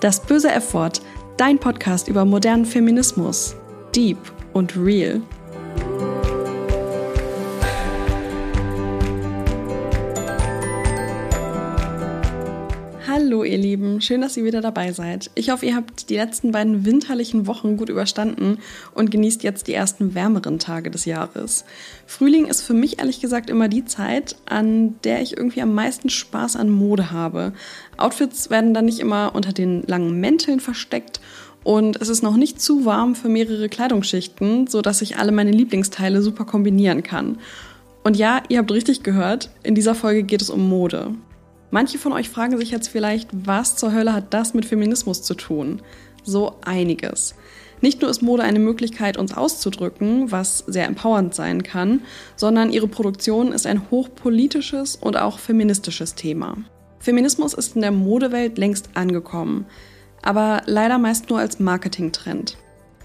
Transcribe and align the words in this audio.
Das 0.00 0.18
böse 0.20 0.50
F-Wort, 0.50 1.02
dein 1.36 1.58
Podcast 1.58 2.08
über 2.08 2.24
modernen 2.24 2.64
Feminismus. 2.64 3.54
Deep 3.94 4.18
und 4.54 4.74
real. 4.76 5.20
Ihr 13.50 13.58
Lieben, 13.58 14.00
schön, 14.00 14.20
dass 14.20 14.36
ihr 14.36 14.44
wieder 14.44 14.60
dabei 14.60 14.92
seid. 14.92 15.30
Ich 15.34 15.50
hoffe, 15.50 15.66
ihr 15.66 15.76
habt 15.76 16.08
die 16.08 16.16
letzten 16.16 16.52
beiden 16.52 16.84
winterlichen 16.84 17.46
Wochen 17.46 17.76
gut 17.76 17.88
überstanden 17.88 18.58
und 18.94 19.10
genießt 19.10 19.42
jetzt 19.42 19.66
die 19.66 19.74
ersten 19.74 20.14
wärmeren 20.14 20.58
Tage 20.58 20.90
des 20.90 21.04
Jahres. 21.04 21.64
Frühling 22.06 22.46
ist 22.46 22.62
für 22.62 22.74
mich 22.74 22.98
ehrlich 22.98 23.20
gesagt 23.20 23.50
immer 23.50 23.68
die 23.68 23.84
Zeit, 23.84 24.36
an 24.46 24.94
der 25.04 25.20
ich 25.20 25.36
irgendwie 25.36 25.62
am 25.62 25.74
meisten 25.74 26.08
Spaß 26.08 26.56
an 26.56 26.70
Mode 26.70 27.10
habe. 27.10 27.52
Outfits 27.96 28.48
werden 28.50 28.72
dann 28.72 28.86
nicht 28.86 29.00
immer 29.00 29.34
unter 29.34 29.52
den 29.52 29.82
langen 29.82 30.20
Mänteln 30.20 30.60
versteckt 30.60 31.20
und 31.62 32.00
es 32.00 32.08
ist 32.08 32.22
noch 32.22 32.36
nicht 32.36 32.60
zu 32.60 32.84
warm 32.84 33.14
für 33.14 33.28
mehrere 33.28 33.68
Kleidungsschichten, 33.68 34.66
sodass 34.66 35.02
ich 35.02 35.18
alle 35.18 35.32
meine 35.32 35.50
Lieblingsteile 35.50 36.22
super 36.22 36.44
kombinieren 36.44 37.02
kann. 37.02 37.38
Und 38.02 38.16
ja, 38.16 38.42
ihr 38.48 38.58
habt 38.58 38.72
richtig 38.72 39.02
gehört, 39.02 39.50
in 39.62 39.74
dieser 39.74 39.94
Folge 39.94 40.22
geht 40.22 40.40
es 40.40 40.48
um 40.48 40.68
Mode. 40.68 41.14
Manche 41.70 41.98
von 41.98 42.12
euch 42.12 42.28
fragen 42.28 42.58
sich 42.58 42.70
jetzt 42.70 42.88
vielleicht, 42.88 43.28
was 43.32 43.76
zur 43.76 43.92
Hölle 43.92 44.12
hat 44.12 44.34
das 44.34 44.54
mit 44.54 44.64
Feminismus 44.64 45.22
zu 45.22 45.34
tun? 45.34 45.82
So 46.24 46.56
einiges. 46.64 47.34
Nicht 47.80 48.02
nur 48.02 48.10
ist 48.10 48.22
Mode 48.22 48.42
eine 48.42 48.58
Möglichkeit, 48.58 49.16
uns 49.16 49.34
auszudrücken, 49.34 50.30
was 50.30 50.64
sehr 50.66 50.86
empowernd 50.86 51.34
sein 51.34 51.62
kann, 51.62 52.02
sondern 52.36 52.72
ihre 52.72 52.88
Produktion 52.88 53.52
ist 53.52 53.66
ein 53.66 53.90
hochpolitisches 53.90 54.96
und 54.96 55.16
auch 55.16 55.38
feministisches 55.38 56.14
Thema. 56.14 56.58
Feminismus 56.98 57.54
ist 57.54 57.76
in 57.76 57.82
der 57.82 57.92
Modewelt 57.92 58.58
längst 58.58 58.90
angekommen, 58.94 59.64
aber 60.22 60.62
leider 60.66 60.98
meist 60.98 61.30
nur 61.30 61.38
als 61.38 61.58
Marketingtrend. 61.58 62.58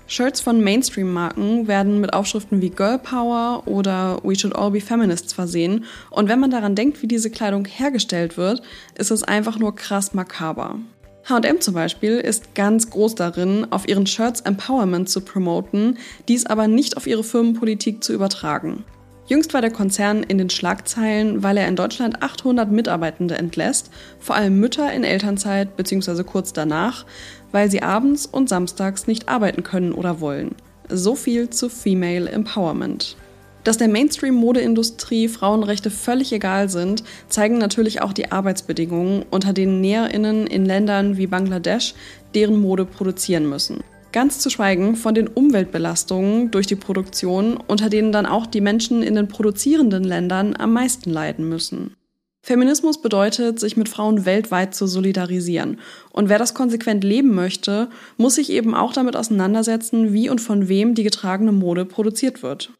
Shirts 0.08 0.40
von 0.40 0.64
Mainstream-Marken 0.64 1.68
werden 1.68 2.00
mit 2.00 2.14
Aufschriften 2.14 2.62
wie 2.62 2.70
Girl 2.70 3.00
Power 3.00 3.64
oder 3.66 4.20
We 4.24 4.36
Should 4.36 4.56
All 4.56 4.70
Be 4.70 4.80
Feminists 4.80 5.34
versehen. 5.34 5.86
Und 6.12 6.30
wenn 6.30 6.40
man 6.40 6.52
daran 6.52 6.76
denkt, 6.76 7.02
wie 7.02 7.08
diese 7.08 7.32
Kleidung 7.32 7.66
hergestellt 7.66 8.38
wird, 8.38 8.62
ist 8.96 9.10
es 9.10 9.24
einfach 9.24 9.58
nur 9.58 9.76
krass 9.76 10.14
makaber. 10.14 10.80
HM 11.28 11.60
zum 11.60 11.74
Beispiel 11.74 12.20
ist 12.20 12.54
ganz 12.54 12.92
groß 12.92 13.16
darin, 13.16 13.66
auf 13.72 13.88
ihren 13.88 14.06
Shirts 14.06 14.42
Empowerment 14.42 15.10
zu 15.10 15.22
promoten, 15.22 15.98
dies 16.28 16.46
aber 16.46 16.68
nicht 16.68 16.98
auf 16.98 17.08
ihre 17.08 17.24
Firmenpolitik 17.24 18.04
zu 18.04 18.14
übertragen. 18.14 18.84
Jüngst 19.28 19.56
war 19.56 19.62
der 19.62 19.72
Konzern 19.72 20.22
in 20.22 20.38
den 20.38 20.52
Schlagzeilen, 20.52 21.42
weil 21.42 21.58
er 21.58 21.68
in 21.68 21.76
Deutschland 21.76 22.22
800 22.22 22.72
Mitarbeitende 22.72 23.36
entlässt, 23.36 23.90
vor 24.20 24.36
allem 24.36 24.60
Mütter 24.60 24.94
in 24.94 25.04
Elternzeit 25.04 25.76
bzw. 25.76 26.24
kurz 26.24 26.54
danach, 26.54 27.06
weil 27.52 27.72
sie 27.72 27.82
abends 27.82 28.28
und 28.28 28.50
samstags 28.50 29.08
nicht 29.08 29.28
arbeiten 29.28 29.64
können 29.64 29.94
oder 29.94 30.20
wollen. 30.20 30.54
So 30.90 31.16
viel 31.16 31.50
zu 31.50 31.70
Female 31.70 32.30
Empowerment. 32.30 33.18
Dass 33.64 33.78
der 33.80 33.88
Mainstream-Modeindustrie 33.88 35.28
Frauenrechte 35.28 35.90
völlig 35.90 36.32
egal 36.32 36.70
sind, 36.70 37.04
zeigen 37.28 37.58
natürlich 37.58 38.04
auch 38.04 38.14
die 38.14 38.32
Arbeitsbedingungen, 38.32 39.26
unter 39.32 39.54
denen 39.54 39.82
NäherInnen 39.82 40.46
in 40.46 40.66
Ländern 40.66 41.18
wie 41.18 41.26
Bangladesch 41.26 41.96
deren 42.36 42.62
Mode 42.62 42.86
produzieren 42.86 43.50
müssen. 43.50 43.84
Ganz 44.16 44.40
zu 44.40 44.50
schweigen 44.50 44.96
von 44.96 45.14
den 45.14 45.28
Umweltbelastungen 45.28 46.50
durch 46.50 46.68
die 46.68 46.78
Produktion, 46.78 47.58
unter 47.58 47.90
denen 47.90 48.14
dann 48.14 48.26
auch 48.26 48.46
die 48.46 48.62
Menschen 48.62 49.04
in 49.04 49.14
den 49.14 49.28
produzierenden 49.28 50.06
Ländern 50.06 50.56
am 50.58 50.72
meisten 50.72 51.10
leiden 51.10 51.50
müssen. 51.50 51.98
Feminismus 52.42 53.02
bedeutet, 53.02 53.60
sich 53.60 53.76
mit 53.76 53.90
Frauen 53.90 54.24
weltweit 54.24 54.74
zu 54.74 54.88
solidarisieren. 54.88 55.82
Und 56.14 56.30
wer 56.30 56.40
das 56.40 56.54
konsequent 56.54 57.04
leben 57.04 57.36
möchte, 57.36 57.90
muss 58.16 58.36
sich 58.36 58.52
eben 58.52 58.74
auch 58.74 58.94
damit 58.94 59.18
auseinandersetzen, 59.18 60.14
wie 60.14 60.30
und 60.30 60.40
von 60.40 60.70
wem 60.70 60.96
die 60.96 61.04
getragene 61.04 61.52
Mode 61.52 61.84
produziert 61.84 62.42
wird. 62.42 62.72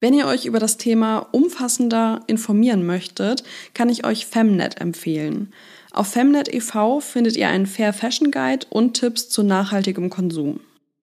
Wenn 0.00 0.12
ihr 0.12 0.26
euch 0.26 0.44
über 0.44 0.58
das 0.58 0.76
Thema 0.76 1.18
umfassender 1.30 2.22
informieren 2.26 2.84
möchtet, 2.84 3.44
kann 3.74 3.90
ich 3.90 4.04
euch 4.04 4.26
Femnet 4.26 4.80
empfehlen. 4.80 5.52
Auf 5.92 6.08
Femnet 6.08 6.52
e.V. 6.52 6.98
findet 6.98 7.36
ihr 7.36 7.46
einen 7.46 7.66
Fair 7.66 7.92
Fashion 7.92 8.32
Guide 8.32 8.66
und 8.70 8.94
Tipps 8.94 9.28
zu 9.28 9.44
nachhaltigem 9.44 10.10
Konsum. 10.10 10.58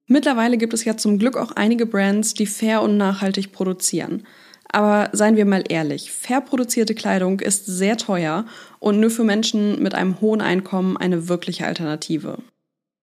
Mittlerweile 0.08 0.58
gibt 0.58 0.74
es 0.74 0.86
ja 0.86 0.96
zum 0.96 1.20
Glück 1.20 1.36
auch 1.38 1.52
einige 1.52 1.86
Brands, 1.86 2.34
die 2.34 2.46
fair 2.46 2.82
und 2.82 2.98
nachhaltig 2.98 3.52
produzieren. 3.52 4.24
Aber 4.70 5.10
seien 5.14 5.36
wir 5.36 5.46
mal 5.46 5.64
ehrlich, 5.68 6.12
fair 6.12 6.42
produzierte 6.42 6.96
Kleidung 6.96 7.40
ist 7.40 7.66
sehr 7.66 7.98
teuer 7.98 8.46
und 8.80 9.00
nur 9.00 9.10
für 9.10 9.24
Menschen 9.24 9.82
mit 9.82 9.96
einem 9.96 10.20
hohen 10.22 10.42
Einkommen 10.42 10.98
eine 10.98 11.28
wirkliche 11.28 11.66
Alternative. 11.66 12.40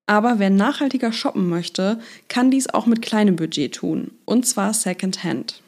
Aber 0.06 0.38
wer 0.38 0.50
nachhaltiger 0.50 1.12
shoppen 1.12 1.48
möchte, 1.48 1.98
kann 2.28 2.50
dies 2.50 2.68
auch 2.68 2.86
mit 2.86 3.00
kleinem 3.00 3.36
Budget 3.36 3.74
tun, 3.74 4.10
und 4.26 4.46
zwar 4.46 4.74
Secondhand. 4.74 5.62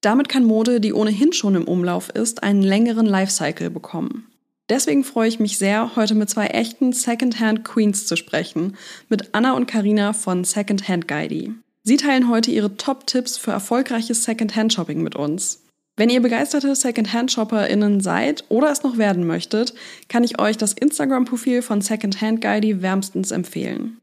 Damit 0.00 0.28
kann 0.28 0.44
Mode, 0.44 0.80
die 0.80 0.94
ohnehin 0.94 1.32
schon 1.32 1.56
im 1.56 1.64
Umlauf 1.64 2.08
ist, 2.10 2.42
einen 2.42 2.62
längeren 2.62 3.06
Lifecycle 3.06 3.70
bekommen. 3.70 4.29
Deswegen 4.70 5.02
freue 5.02 5.28
ich 5.28 5.40
mich 5.40 5.58
sehr, 5.58 5.96
heute 5.96 6.14
mit 6.14 6.30
zwei 6.30 6.46
echten 6.46 6.92
Secondhand 6.92 7.64
Queens 7.64 8.06
zu 8.06 8.14
sprechen, 8.14 8.76
mit 9.08 9.34
Anna 9.34 9.54
und 9.54 9.66
Karina 9.66 10.12
von 10.12 10.44
Secondhand 10.44 11.08
Guidey. 11.08 11.52
Sie 11.82 11.96
teilen 11.96 12.28
heute 12.30 12.52
ihre 12.52 12.76
Top-Tipps 12.76 13.36
für 13.36 13.50
erfolgreiches 13.50 14.22
Secondhand-Shopping 14.22 15.02
mit 15.02 15.16
uns. 15.16 15.64
Wenn 15.96 16.08
ihr 16.08 16.22
begeisterte 16.22 16.76
Secondhand-ShopperInnen 16.76 18.00
seid 18.00 18.44
oder 18.48 18.70
es 18.70 18.84
noch 18.84 18.96
werden 18.96 19.26
möchtet, 19.26 19.74
kann 20.08 20.22
ich 20.22 20.38
euch 20.38 20.56
das 20.56 20.72
Instagram-Profil 20.74 21.62
von 21.62 21.80
Secondhand 21.80 22.40
Guidey 22.40 22.80
wärmstens 22.80 23.32
empfehlen. 23.32 23.98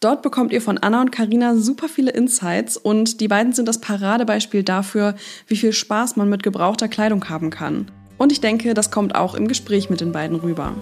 Dort 0.00 0.22
bekommt 0.22 0.50
ihr 0.50 0.62
von 0.62 0.78
Anna 0.78 1.02
und 1.02 1.12
Karina 1.12 1.56
super 1.56 1.90
viele 1.90 2.10
Insights 2.10 2.78
und 2.78 3.20
die 3.20 3.28
beiden 3.28 3.52
sind 3.52 3.68
das 3.68 3.82
Paradebeispiel 3.82 4.62
dafür, 4.62 5.14
wie 5.46 5.56
viel 5.56 5.74
Spaß 5.74 6.16
man 6.16 6.30
mit 6.30 6.42
gebrauchter 6.42 6.88
Kleidung 6.88 7.28
haben 7.28 7.50
kann. 7.50 7.90
Und 8.18 8.32
ich 8.32 8.40
denke, 8.40 8.74
das 8.74 8.90
kommt 8.90 9.14
auch 9.14 9.34
im 9.34 9.48
Gespräch 9.48 9.90
mit 9.90 10.00
den 10.00 10.12
beiden 10.12 10.38
rüber. 10.38 10.74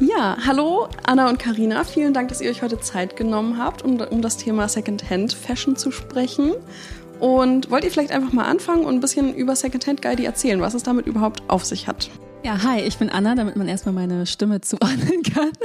Ja, 0.00 0.36
hallo 0.46 0.88
Anna 1.04 1.28
und 1.28 1.38
Karina. 1.38 1.84
Vielen 1.84 2.14
Dank, 2.14 2.28
dass 2.28 2.40
ihr 2.40 2.50
euch 2.50 2.62
heute 2.62 2.80
Zeit 2.80 3.16
genommen 3.16 3.58
habt, 3.58 3.82
um, 3.82 4.00
um 4.00 4.22
das 4.22 4.36
Thema 4.36 4.68
Secondhand 4.68 5.32
Fashion 5.32 5.76
zu 5.76 5.90
sprechen. 5.90 6.54
Und 7.20 7.70
wollt 7.70 7.84
ihr 7.84 7.90
vielleicht 7.90 8.12
einfach 8.12 8.32
mal 8.32 8.44
anfangen 8.44 8.84
und 8.84 8.94
ein 8.94 9.00
bisschen 9.00 9.34
über 9.34 9.56
Secondhand 9.56 10.02
Guide 10.02 10.24
erzählen, 10.24 10.60
was 10.60 10.74
es 10.74 10.82
damit 10.82 11.06
überhaupt 11.06 11.42
auf 11.48 11.64
sich 11.64 11.88
hat? 11.88 12.10
Ja, 12.44 12.62
hi, 12.62 12.80
ich 12.80 12.96
bin 12.96 13.10
Anna, 13.10 13.34
damit 13.34 13.56
man 13.56 13.66
erstmal 13.66 13.92
meine 13.92 14.24
Stimme 14.24 14.60
zuordnen 14.60 15.22
kann. 15.22 15.50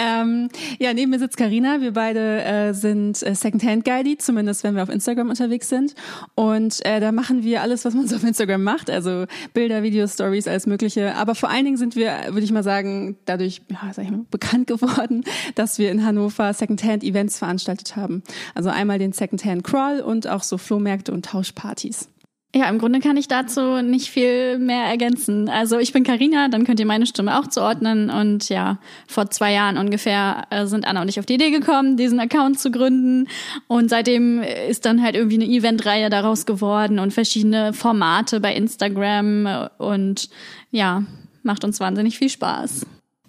Ähm, 0.00 0.48
ja, 0.78 0.94
neben 0.94 1.10
mir 1.10 1.18
sitzt 1.18 1.36
Karina. 1.36 1.80
Wir 1.80 1.92
beide 1.92 2.42
äh, 2.44 2.72
sind 2.72 3.20
äh, 3.24 3.34
Secondhand 3.34 3.84
Guide, 3.84 4.18
zumindest 4.18 4.62
wenn 4.62 4.76
wir 4.76 4.82
auf 4.84 4.88
Instagram 4.88 5.28
unterwegs 5.28 5.68
sind. 5.68 5.94
Und 6.36 6.84
äh, 6.86 7.00
da 7.00 7.10
machen 7.10 7.42
wir 7.42 7.62
alles, 7.62 7.84
was 7.84 7.94
man 7.94 8.06
so 8.06 8.14
auf 8.16 8.22
Instagram 8.22 8.62
macht, 8.62 8.90
also 8.90 9.24
Bilder, 9.54 9.82
Videos, 9.82 10.14
Stories, 10.14 10.46
alles 10.46 10.66
Mögliche. 10.66 11.16
Aber 11.16 11.34
vor 11.34 11.50
allen 11.50 11.64
Dingen 11.64 11.76
sind 11.76 11.96
wir, 11.96 12.12
würde 12.28 12.42
ich 12.42 12.52
mal 12.52 12.62
sagen, 12.62 13.16
dadurch 13.24 13.62
ja, 13.68 13.92
sag 13.92 14.04
ich 14.04 14.10
mal, 14.10 14.24
bekannt 14.30 14.68
geworden, 14.68 15.24
dass 15.56 15.78
wir 15.78 15.90
in 15.90 16.04
Hannover 16.04 16.52
Secondhand 16.52 17.02
Events 17.02 17.38
veranstaltet 17.38 17.96
haben. 17.96 18.22
Also 18.54 18.70
einmal 18.70 19.00
den 19.00 19.12
Secondhand 19.12 19.64
Crawl 19.64 20.00
und 20.00 20.28
auch 20.28 20.44
so 20.44 20.58
Flohmärkte 20.58 21.12
und 21.12 21.24
Tauschpartys. 21.24 22.08
Ja, 22.54 22.66
im 22.70 22.78
Grunde 22.78 23.00
kann 23.00 23.18
ich 23.18 23.28
dazu 23.28 23.82
nicht 23.82 24.08
viel 24.08 24.58
mehr 24.58 24.84
ergänzen. 24.84 25.50
Also 25.50 25.78
ich 25.78 25.92
bin 25.92 26.02
Karina, 26.02 26.48
dann 26.48 26.64
könnt 26.64 26.80
ihr 26.80 26.86
meine 26.86 27.04
Stimme 27.04 27.38
auch 27.38 27.46
zuordnen. 27.46 28.08
Und 28.08 28.48
ja, 28.48 28.78
vor 29.06 29.30
zwei 29.30 29.52
Jahren 29.52 29.76
ungefähr 29.76 30.46
äh, 30.48 30.64
sind 30.64 30.86
Anna 30.86 31.02
und 31.02 31.08
ich 31.08 31.20
auf 31.20 31.26
die 31.26 31.34
Idee 31.34 31.50
gekommen, 31.50 31.98
diesen 31.98 32.18
Account 32.20 32.58
zu 32.58 32.70
gründen. 32.70 33.28
Und 33.66 33.90
seitdem 33.90 34.42
ist 34.42 34.86
dann 34.86 35.02
halt 35.02 35.14
irgendwie 35.14 35.36
eine 35.36 35.44
Eventreihe 35.44 36.08
daraus 36.08 36.46
geworden 36.46 36.98
und 36.98 37.12
verschiedene 37.12 37.74
Formate 37.74 38.40
bei 38.40 38.54
Instagram. 38.54 39.68
Und 39.76 40.30
ja, 40.70 41.02
macht 41.42 41.64
uns 41.64 41.80
wahnsinnig 41.80 42.16
viel 42.16 42.30
Spaß. 42.30 42.86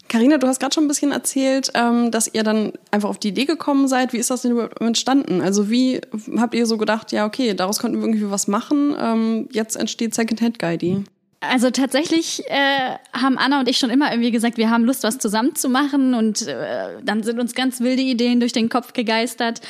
Carina, 0.10 0.38
du 0.38 0.48
hast 0.48 0.60
gerade 0.60 0.74
schon 0.74 0.86
ein 0.86 0.90
bisschen 0.90 1.12
erzählt, 1.12 1.72
ähm, 1.76 2.12
dass 2.12 2.34
ihr 2.34 2.44
dann 2.44 2.74
einfach 2.92 3.10
auf 3.10 3.20
die 3.20 3.30
Idee 3.30 3.46
gekommen 3.46 3.88
seid. 3.88 4.12
Wie 4.12 4.18
ist 4.18 4.30
das 4.30 4.42
denn 4.42 4.52
überhaupt 4.52 4.82
entstanden? 4.82 5.42
Also 5.42 5.70
wie 5.70 6.02
habt 6.38 6.56
ihr 6.56 6.66
so 6.66 6.78
gedacht, 6.78 7.12
ja, 7.12 7.26
okay, 7.26 7.54
daraus 7.54 7.80
konnten 7.80 7.98
wir 7.98 8.08
irgendwie 8.08 8.30
was 8.30 8.48
machen. 8.48 8.96
Ähm, 9.00 9.50
jetzt 9.52 9.78
entsteht 9.78 10.14
Secondhand 10.16 10.60
Guide. 10.60 11.04
Also 11.42 11.70
tatsächlich 11.70 12.44
äh, 12.50 12.98
haben 13.14 13.38
Anna 13.38 13.62
und 13.62 13.70
ich 13.70 13.78
schon 13.78 13.90
immer 13.90 14.12
irgendwie 14.12 14.32
gesagt, 14.32 14.58
wir 14.58 14.70
haben 14.70 14.84
Lust, 14.84 15.04
was 15.04 15.20
zusammen 15.20 15.56
zu 15.56 15.70
machen 15.70 16.14
und 16.14 16.46
äh, 16.48 16.98
dann 17.02 17.24
sind 17.24 17.40
uns 17.40 17.56
ganz 17.56 17.80
wilde 17.80 18.02
Ideen 18.02 18.42
durch 18.42 18.52
den 18.52 18.68
Kopf 18.68 18.92
gegeistert 18.92 19.62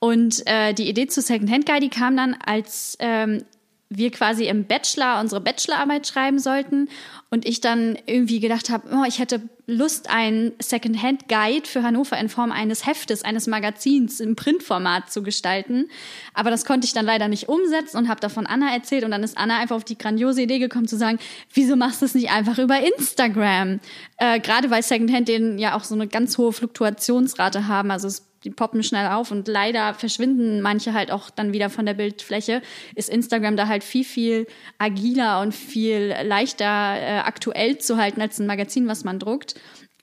und 0.00 0.42
äh, 0.46 0.72
die 0.72 0.88
Idee 0.88 1.06
zu 1.06 1.20
Secondhand 1.20 1.66
Guide 1.66 1.90
kam 1.90 2.16
dann, 2.16 2.34
als 2.46 2.96
ähm, 2.98 3.42
wir 3.90 4.10
quasi 4.10 4.46
im 4.46 4.66
Bachelor 4.66 5.20
unsere 5.20 5.40
Bachelorarbeit 5.40 6.06
schreiben 6.06 6.38
sollten 6.38 6.88
und 7.30 7.46
ich 7.46 7.60
dann 7.60 7.96
irgendwie 8.06 8.38
gedacht 8.38 8.68
habe, 8.68 8.88
oh, 8.92 9.04
ich 9.06 9.18
hätte 9.18 9.40
Lust, 9.66 10.08
einen 10.08 10.52
Secondhand-Guide 10.60 11.66
für 11.66 11.82
Hannover 11.82 12.18
in 12.18 12.30
Form 12.30 12.52
eines 12.52 12.86
Heftes, 12.86 13.22
eines 13.22 13.46
Magazins 13.46 14.20
im 14.20 14.34
Printformat 14.34 15.10
zu 15.10 15.22
gestalten. 15.22 15.90
Aber 16.32 16.50
das 16.50 16.64
konnte 16.64 16.86
ich 16.86 16.94
dann 16.94 17.04
leider 17.04 17.28
nicht 17.28 17.48
umsetzen 17.48 17.98
und 17.98 18.08
habe 18.08 18.20
davon 18.20 18.46
Anna 18.46 18.72
erzählt 18.72 19.04
und 19.04 19.10
dann 19.10 19.22
ist 19.22 19.36
Anna 19.36 19.58
einfach 19.58 19.76
auf 19.76 19.84
die 19.84 19.98
grandiose 19.98 20.42
Idee 20.42 20.58
gekommen 20.58 20.88
zu 20.88 20.96
sagen, 20.96 21.18
wieso 21.52 21.76
machst 21.76 22.00
du 22.00 22.06
es 22.06 22.14
nicht 22.14 22.30
einfach 22.30 22.58
über 22.58 22.80
Instagram? 22.80 23.80
Äh, 24.16 24.40
Gerade 24.40 24.70
weil 24.70 24.82
Secondhand 24.82 25.28
den 25.28 25.58
ja 25.58 25.76
auch 25.76 25.84
so 25.84 25.94
eine 25.94 26.08
ganz 26.08 26.36
hohe 26.38 26.52
Fluktuationsrate 26.52 27.68
haben, 27.68 27.90
also 27.90 28.08
es 28.08 28.27
die 28.44 28.50
poppen 28.50 28.82
schnell 28.82 29.08
auf 29.08 29.30
und 29.30 29.48
leider 29.48 29.94
verschwinden 29.94 30.60
manche 30.60 30.92
halt 30.92 31.10
auch 31.10 31.30
dann 31.30 31.52
wieder 31.52 31.70
von 31.70 31.86
der 31.86 31.94
Bildfläche, 31.94 32.62
ist 32.94 33.08
Instagram 33.08 33.56
da 33.56 33.68
halt 33.68 33.84
viel, 33.84 34.04
viel 34.04 34.46
agiler 34.78 35.40
und 35.40 35.54
viel 35.54 36.14
leichter 36.22 36.64
äh, 36.64 37.18
aktuell 37.18 37.78
zu 37.78 37.96
halten 37.96 38.20
als 38.20 38.38
ein 38.38 38.46
Magazin, 38.46 38.86
was 38.86 39.04
man 39.04 39.18
druckt. 39.18 39.54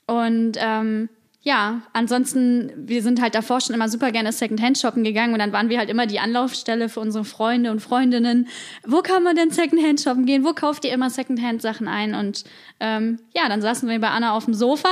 Und 0.06 0.56
ähm, 0.58 1.08
ja, 1.46 1.82
ansonsten, 1.92 2.72
wir 2.76 3.02
sind 3.02 3.22
halt 3.22 3.36
davor 3.36 3.60
schon 3.60 3.72
immer 3.72 3.88
super 3.88 4.10
gerne 4.10 4.32
Secondhand 4.32 4.78
shoppen 4.78 5.04
gegangen 5.04 5.32
und 5.32 5.38
dann 5.38 5.52
waren 5.52 5.68
wir 5.68 5.78
halt 5.78 5.88
immer 5.88 6.06
die 6.06 6.18
Anlaufstelle 6.18 6.88
für 6.88 6.98
unsere 6.98 7.24
Freunde 7.24 7.70
und 7.70 7.78
Freundinnen. 7.78 8.48
Wo 8.84 9.00
kann 9.00 9.22
man 9.22 9.36
denn 9.36 9.52
Secondhand 9.52 10.00
shoppen 10.00 10.26
gehen? 10.26 10.44
Wo 10.44 10.54
kauft 10.54 10.84
ihr 10.84 10.92
immer 10.92 11.08
Secondhand 11.08 11.62
Sachen 11.62 11.86
ein? 11.86 12.16
Und 12.16 12.42
ähm, 12.80 13.20
ja, 13.32 13.48
dann 13.48 13.62
saßen 13.62 13.88
wir 13.88 14.00
bei 14.00 14.08
Anna 14.08 14.32
auf 14.32 14.46
dem 14.46 14.54
Sofa 14.54 14.88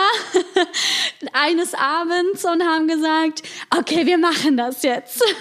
eines 1.33 1.75
Abends 1.75 2.45
und 2.45 2.63
haben 2.63 2.87
gesagt, 2.87 3.43
okay, 3.77 4.07
wir 4.07 4.19
machen 4.19 4.57
das 4.57 4.85
jetzt. 4.85 5.25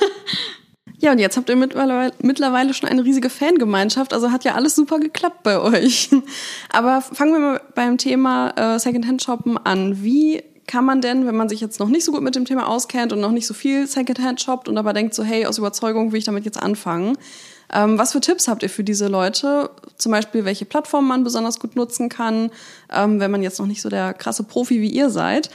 Ja, 1.00 1.12
und 1.12 1.20
jetzt 1.20 1.36
habt 1.36 1.50
ihr 1.50 1.58
mittlerweile, 1.58 2.74
schon 2.74 2.88
eine 2.88 3.04
riesige 3.04 3.30
Fangemeinschaft, 3.30 4.14
also 4.14 4.32
hat 4.32 4.46
ja 4.46 4.56
alles 4.56 4.74
super 4.74 5.00
geklappt 5.00 5.44
bei 5.44 5.60
euch. 5.60 6.10
Aber 6.72 7.02
fangen 7.02 7.34
wir 7.34 7.40
mal 7.40 7.62
beim 7.76 7.98
Thema 7.98 8.52
äh, 8.56 8.80
Secondhand-Shoppen 8.80 9.58
an. 9.58 10.02
Wie 10.02 10.42
kann 10.68 10.86
man 10.86 11.02
denn, 11.02 11.26
wenn 11.28 11.36
man 11.36 11.50
sich 11.50 11.62
jetzt 11.62 11.80
noch 11.80 11.90
nicht 11.90 12.06
so 12.06 12.12
gut 12.12 12.22
mit 12.22 12.36
dem 12.36 12.46
Thema 12.46 12.68
auskennt 12.68 13.14
und 13.14 13.20
noch 13.20 13.32
nicht 13.32 13.48
so 13.48 13.54
viel 13.54 13.88
Secondhand 13.88 14.42
shoppt 14.42 14.68
und 14.68 14.78
aber 14.78 14.94
denkt 14.94 15.14
so, 15.14 15.24
hey, 15.24 15.46
aus 15.46 15.58
Überzeugung 15.58 16.12
will 16.12 16.20
ich 16.20 16.26
damit 16.26 16.46
jetzt 16.46 16.62
anfangen, 16.62 17.18
ähm, 17.74 17.98
was 17.98 18.12
für 18.12 18.22
Tipps 18.22 18.48
habt 18.48 18.64
ihr 18.64 18.70
für 18.70 18.84
diese 18.84 19.08
Leute? 19.08 19.72
Zum 19.98 20.12
Beispiel, 20.12 20.46
welche 20.46 20.66
Plattformen 20.66 21.08
man 21.08 21.24
besonders 21.24 21.60
gut 21.60 21.76
nutzen 21.76 22.08
kann, 22.08 22.52
ähm, 22.92 23.20
wenn 23.20 23.32
man 23.32 23.42
jetzt 23.42 23.60
noch 23.60 23.66
nicht 23.66 23.82
so 23.82 23.90
der 23.90 24.14
krasse 24.14 24.44
Profi 24.44 24.80
wie 24.82 24.92
ihr 24.92 25.10
seid. 25.10 25.50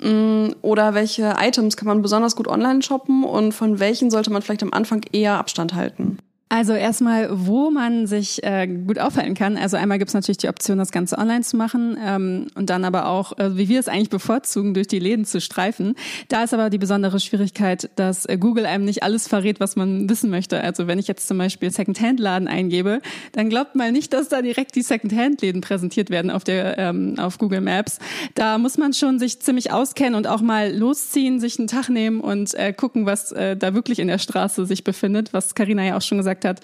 Ähm, 0.00 0.54
oder 0.62 0.94
welche 0.94 1.34
Items 1.38 1.76
kann 1.76 1.88
man 1.88 2.02
besonders 2.02 2.36
gut 2.36 2.48
online 2.48 2.82
shoppen 2.82 3.24
und 3.24 3.52
von 3.52 3.80
welchen 3.80 4.10
sollte 4.10 4.30
man 4.30 4.42
vielleicht 4.42 4.62
am 4.62 4.72
Anfang 4.72 5.02
eher 5.12 5.38
Abstand 5.38 5.74
halten? 5.74 6.18
Also 6.54 6.72
erstmal, 6.72 7.30
wo 7.32 7.72
man 7.72 8.06
sich 8.06 8.44
äh, 8.44 8.68
gut 8.68 9.00
aufhalten 9.00 9.34
kann. 9.34 9.56
Also 9.56 9.76
einmal 9.76 9.98
gibt 9.98 10.10
es 10.10 10.14
natürlich 10.14 10.38
die 10.38 10.46
Option, 10.46 10.78
das 10.78 10.92
Ganze 10.92 11.18
online 11.18 11.40
zu 11.40 11.56
machen 11.56 11.98
ähm, 12.00 12.46
und 12.54 12.70
dann 12.70 12.84
aber 12.84 13.08
auch, 13.08 13.36
äh, 13.40 13.56
wie 13.56 13.68
wir 13.68 13.80
es 13.80 13.88
eigentlich 13.88 14.08
bevorzugen, 14.08 14.72
durch 14.72 14.86
die 14.86 15.00
Läden 15.00 15.24
zu 15.24 15.40
streifen. 15.40 15.96
Da 16.28 16.44
ist 16.44 16.54
aber 16.54 16.70
die 16.70 16.78
besondere 16.78 17.18
Schwierigkeit, 17.18 17.90
dass 17.96 18.24
äh, 18.26 18.38
Google 18.38 18.66
einem 18.66 18.84
nicht 18.84 19.02
alles 19.02 19.26
verrät, 19.26 19.58
was 19.58 19.74
man 19.74 20.08
wissen 20.08 20.30
möchte. 20.30 20.62
Also 20.62 20.86
wenn 20.86 21.00
ich 21.00 21.08
jetzt 21.08 21.26
zum 21.26 21.38
Beispiel 21.38 21.72
Secondhand-Laden 21.72 22.46
eingebe, 22.46 23.00
dann 23.32 23.50
glaubt 23.50 23.74
mal 23.74 23.90
nicht, 23.90 24.12
dass 24.12 24.28
da 24.28 24.40
direkt 24.40 24.76
die 24.76 24.82
Secondhand-Läden 24.82 25.60
präsentiert 25.60 26.08
werden 26.08 26.30
auf 26.30 26.44
der 26.44 26.78
ähm, 26.78 27.16
auf 27.18 27.38
Google 27.38 27.62
Maps. 27.62 27.98
Da 28.36 28.58
muss 28.58 28.78
man 28.78 28.92
schon 28.92 29.18
sich 29.18 29.40
ziemlich 29.40 29.72
auskennen 29.72 30.14
und 30.14 30.28
auch 30.28 30.40
mal 30.40 30.72
losziehen, 30.72 31.40
sich 31.40 31.58
einen 31.58 31.66
Tag 31.66 31.88
nehmen 31.88 32.20
und 32.20 32.54
äh, 32.54 32.72
gucken, 32.72 33.06
was 33.06 33.32
äh, 33.32 33.56
da 33.56 33.74
wirklich 33.74 33.98
in 33.98 34.06
der 34.06 34.18
Straße 34.18 34.66
sich 34.66 34.84
befindet, 34.84 35.32
was 35.32 35.56
Karina 35.56 35.84
ja 35.84 35.96
auch 35.96 36.02
schon 36.02 36.18
gesagt 36.18 36.43
hat, 36.44 36.60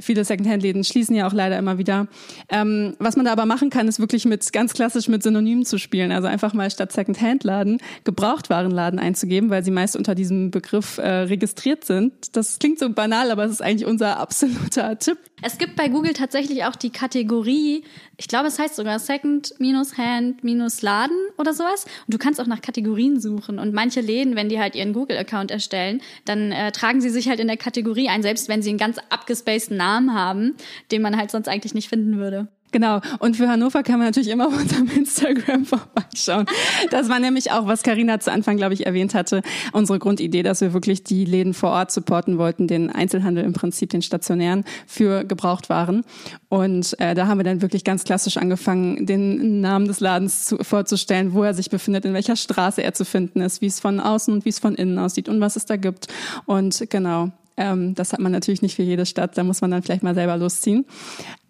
viele 0.00 0.24
Secondhand-Läden 0.24 0.84
schließen 0.84 1.14
ja 1.14 1.26
auch 1.26 1.32
leider 1.32 1.58
immer 1.58 1.78
wieder. 1.78 2.06
Ähm, 2.48 2.94
was 2.98 3.16
man 3.16 3.24
da 3.24 3.32
aber 3.32 3.46
machen 3.46 3.70
kann, 3.70 3.88
ist 3.88 3.98
wirklich 3.98 4.24
mit 4.24 4.52
ganz 4.52 4.74
klassisch 4.74 5.08
mit 5.08 5.22
Synonymen 5.22 5.64
zu 5.64 5.78
spielen. 5.78 6.12
Also 6.12 6.28
einfach 6.28 6.54
mal 6.54 6.70
statt 6.70 6.92
Secondhand-Laden 6.92 7.78
Gebrauchtwarenladen 8.04 8.98
einzugeben, 8.98 9.50
weil 9.50 9.64
sie 9.64 9.70
meist 9.70 9.96
unter 9.96 10.14
diesem 10.14 10.50
Begriff 10.50 10.98
äh, 10.98 11.08
registriert 11.08 11.84
sind. 11.84 12.36
Das 12.36 12.58
klingt 12.58 12.78
so 12.78 12.90
banal, 12.90 13.30
aber 13.30 13.44
es 13.44 13.52
ist 13.52 13.62
eigentlich 13.62 13.86
unser 13.86 14.18
absoluter 14.18 14.98
Tipp. 14.98 15.18
Es 15.42 15.58
gibt 15.58 15.76
bei 15.76 15.88
Google 15.88 16.14
tatsächlich 16.14 16.64
auch 16.64 16.76
die 16.76 16.90
Kategorie, 16.90 17.84
ich 18.16 18.28
glaube, 18.28 18.48
es 18.48 18.58
heißt 18.58 18.76
sogar 18.76 18.98
Second-Hand-Laden 18.98 21.16
oder 21.36 21.52
sowas. 21.52 21.84
Und 22.06 22.14
du 22.14 22.18
kannst 22.18 22.40
auch 22.40 22.46
nach 22.46 22.62
Kategorien 22.62 23.20
suchen. 23.20 23.58
Und 23.58 23.74
manche 23.74 24.00
Läden, 24.00 24.36
wenn 24.36 24.48
die 24.48 24.58
halt 24.58 24.74
ihren 24.74 24.92
Google-Account 24.92 25.50
erstellen, 25.50 26.00
dann 26.24 26.52
äh, 26.52 26.72
tragen 26.72 27.00
sie 27.00 27.10
sich 27.10 27.28
halt 27.28 27.40
in 27.40 27.48
der 27.48 27.56
Kategorie 27.56 28.08
ein, 28.08 28.22
selbst 28.22 28.48
wenn 28.48 28.62
sie 28.62 28.70
einen 28.70 28.78
ganz 28.78 28.98
abgespaceden 29.14 29.76
Namen 29.76 30.14
haben, 30.14 30.54
den 30.90 31.02
man 31.02 31.16
halt 31.16 31.30
sonst 31.30 31.48
eigentlich 31.48 31.74
nicht 31.74 31.88
finden 31.88 32.18
würde. 32.18 32.48
Genau. 32.74 33.00
Und 33.20 33.36
für 33.36 33.46
Hannover 33.46 33.84
kann 33.84 34.00
man 34.00 34.08
natürlich 34.08 34.30
immer 34.30 34.48
auf 34.48 34.58
unserem 34.58 34.88
Instagram 34.96 35.64
vorbeischauen. 35.64 36.44
Das 36.90 37.08
war 37.08 37.20
nämlich 37.20 37.52
auch, 37.52 37.68
was 37.68 37.84
Karina 37.84 38.18
zu 38.18 38.32
Anfang, 38.32 38.56
glaube 38.56 38.74
ich, 38.74 38.84
erwähnt 38.84 39.14
hatte, 39.14 39.42
unsere 39.70 40.00
Grundidee, 40.00 40.42
dass 40.42 40.60
wir 40.60 40.72
wirklich 40.72 41.04
die 41.04 41.24
Läden 41.24 41.54
vor 41.54 41.70
Ort 41.70 41.92
supporten 41.92 42.36
wollten, 42.36 42.66
den 42.66 42.90
Einzelhandel 42.90 43.44
im 43.44 43.52
Prinzip, 43.52 43.90
den 43.90 44.02
stationären, 44.02 44.64
für 44.88 45.22
Gebrauchtwaren. 45.22 46.02
Und 46.48 46.98
äh, 46.98 47.14
da 47.14 47.28
haben 47.28 47.38
wir 47.38 47.44
dann 47.44 47.62
wirklich 47.62 47.84
ganz 47.84 48.02
klassisch 48.02 48.38
angefangen, 48.38 49.06
den 49.06 49.60
Namen 49.60 49.86
des 49.86 50.00
Ladens 50.00 50.46
zu, 50.46 50.56
vorzustellen, 50.56 51.32
wo 51.32 51.44
er 51.44 51.54
sich 51.54 51.70
befindet, 51.70 52.04
in 52.04 52.12
welcher 52.12 52.34
Straße 52.34 52.82
er 52.82 52.92
zu 52.92 53.04
finden 53.04 53.40
ist, 53.40 53.60
wie 53.60 53.66
es 53.66 53.78
von 53.78 54.00
außen 54.00 54.34
und 54.34 54.44
wie 54.44 54.48
es 54.48 54.58
von 54.58 54.74
innen 54.74 54.98
aussieht 54.98 55.28
und 55.28 55.40
was 55.40 55.54
es 55.54 55.64
da 55.64 55.76
gibt. 55.76 56.08
Und 56.44 56.90
genau, 56.90 57.30
ähm, 57.56 57.94
das 57.94 58.12
hat 58.12 58.20
man 58.20 58.32
natürlich 58.32 58.62
nicht 58.62 58.76
für 58.76 58.82
jede 58.82 59.06
Stadt, 59.06 59.36
da 59.38 59.44
muss 59.44 59.60
man 59.60 59.70
dann 59.70 59.82
vielleicht 59.82 60.02
mal 60.02 60.14
selber 60.14 60.36
losziehen. 60.36 60.84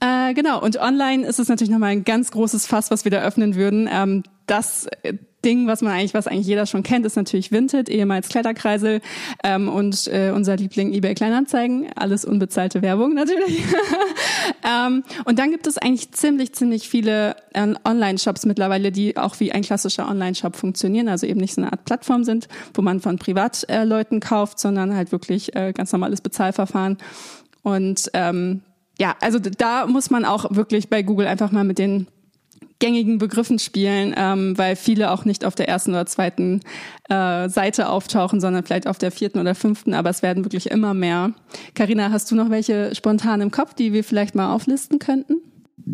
Äh, 0.00 0.34
genau, 0.34 0.62
und 0.62 0.78
online 0.78 1.26
ist 1.26 1.38
es 1.38 1.48
natürlich 1.48 1.70
nochmal 1.70 1.90
ein 1.90 2.04
ganz 2.04 2.30
großes 2.30 2.66
Fass, 2.66 2.90
was 2.90 3.04
wir 3.04 3.10
da 3.10 3.22
öffnen 3.22 3.54
würden. 3.54 3.88
Ähm, 3.90 4.22
das 4.46 4.86
äh, 5.02 5.14
Ding, 5.44 5.66
was 5.66 5.82
man 5.82 5.92
eigentlich, 5.92 6.14
was 6.14 6.26
eigentlich 6.26 6.46
jeder 6.46 6.64
schon 6.66 6.82
kennt, 6.82 7.04
ist 7.04 7.16
natürlich 7.16 7.52
Vinted, 7.52 7.88
ehemals 7.88 8.28
Kletterkreisel 8.28 9.00
ähm, 9.42 9.68
und 9.68 10.08
äh, 10.08 10.32
unser 10.34 10.56
Liebling 10.56 10.92
eBay 10.92 11.14
Kleinanzeigen, 11.14 11.86
alles 11.96 12.24
unbezahlte 12.24 12.80
Werbung 12.80 13.14
natürlich. 13.14 13.62
ähm, 14.64 15.04
und 15.26 15.38
dann 15.38 15.50
gibt 15.50 15.66
es 15.66 15.76
eigentlich 15.76 16.12
ziemlich, 16.12 16.54
ziemlich 16.54 16.88
viele 16.88 17.36
äh, 17.52 17.74
Online-Shops 17.84 18.46
mittlerweile, 18.46 18.90
die 18.90 19.16
auch 19.16 19.38
wie 19.38 19.52
ein 19.52 19.62
klassischer 19.62 20.08
Online-Shop 20.08 20.56
funktionieren, 20.56 21.08
also 21.08 21.26
eben 21.26 21.40
nicht 21.40 21.54
so 21.54 21.60
eine 21.60 21.72
Art 21.72 21.84
Plattform 21.84 22.24
sind, 22.24 22.48
wo 22.72 22.80
man 22.80 23.00
von 23.00 23.18
Privatleuten 23.18 24.18
äh, 24.18 24.20
kauft, 24.20 24.58
sondern 24.58 24.96
halt 24.96 25.12
wirklich 25.12 25.54
äh, 25.54 25.72
ganz 25.72 25.92
normales 25.92 26.22
Bezahlverfahren. 26.22 26.96
Und 27.62 28.10
ähm, 28.14 28.62
ja, 28.98 29.14
also 29.20 29.38
da 29.38 29.86
muss 29.86 30.10
man 30.10 30.24
auch 30.24 30.54
wirklich 30.54 30.88
bei 30.88 31.02
Google 31.02 31.26
einfach 31.26 31.50
mal 31.50 31.64
mit 31.64 31.78
den 31.78 32.06
gängigen 32.84 33.16
Begriffen 33.16 33.58
spielen, 33.58 34.14
ähm, 34.14 34.58
weil 34.58 34.76
viele 34.76 35.10
auch 35.10 35.24
nicht 35.24 35.46
auf 35.46 35.54
der 35.54 35.70
ersten 35.70 35.92
oder 35.92 36.04
zweiten 36.04 36.60
äh, 37.08 37.48
Seite 37.48 37.88
auftauchen, 37.88 38.42
sondern 38.42 38.62
vielleicht 38.62 38.86
auf 38.86 38.98
der 38.98 39.10
vierten 39.10 39.38
oder 39.38 39.54
fünften, 39.54 39.94
aber 39.94 40.10
es 40.10 40.22
werden 40.22 40.44
wirklich 40.44 40.70
immer 40.70 40.92
mehr. 40.92 41.32
Karina, 41.74 42.10
hast 42.10 42.30
du 42.30 42.34
noch 42.34 42.50
welche 42.50 42.94
spontan 42.94 43.40
im 43.40 43.50
Kopf, 43.50 43.72
die 43.72 43.94
wir 43.94 44.04
vielleicht 44.04 44.34
mal 44.34 44.52
auflisten 44.52 44.98
könnten? 44.98 45.36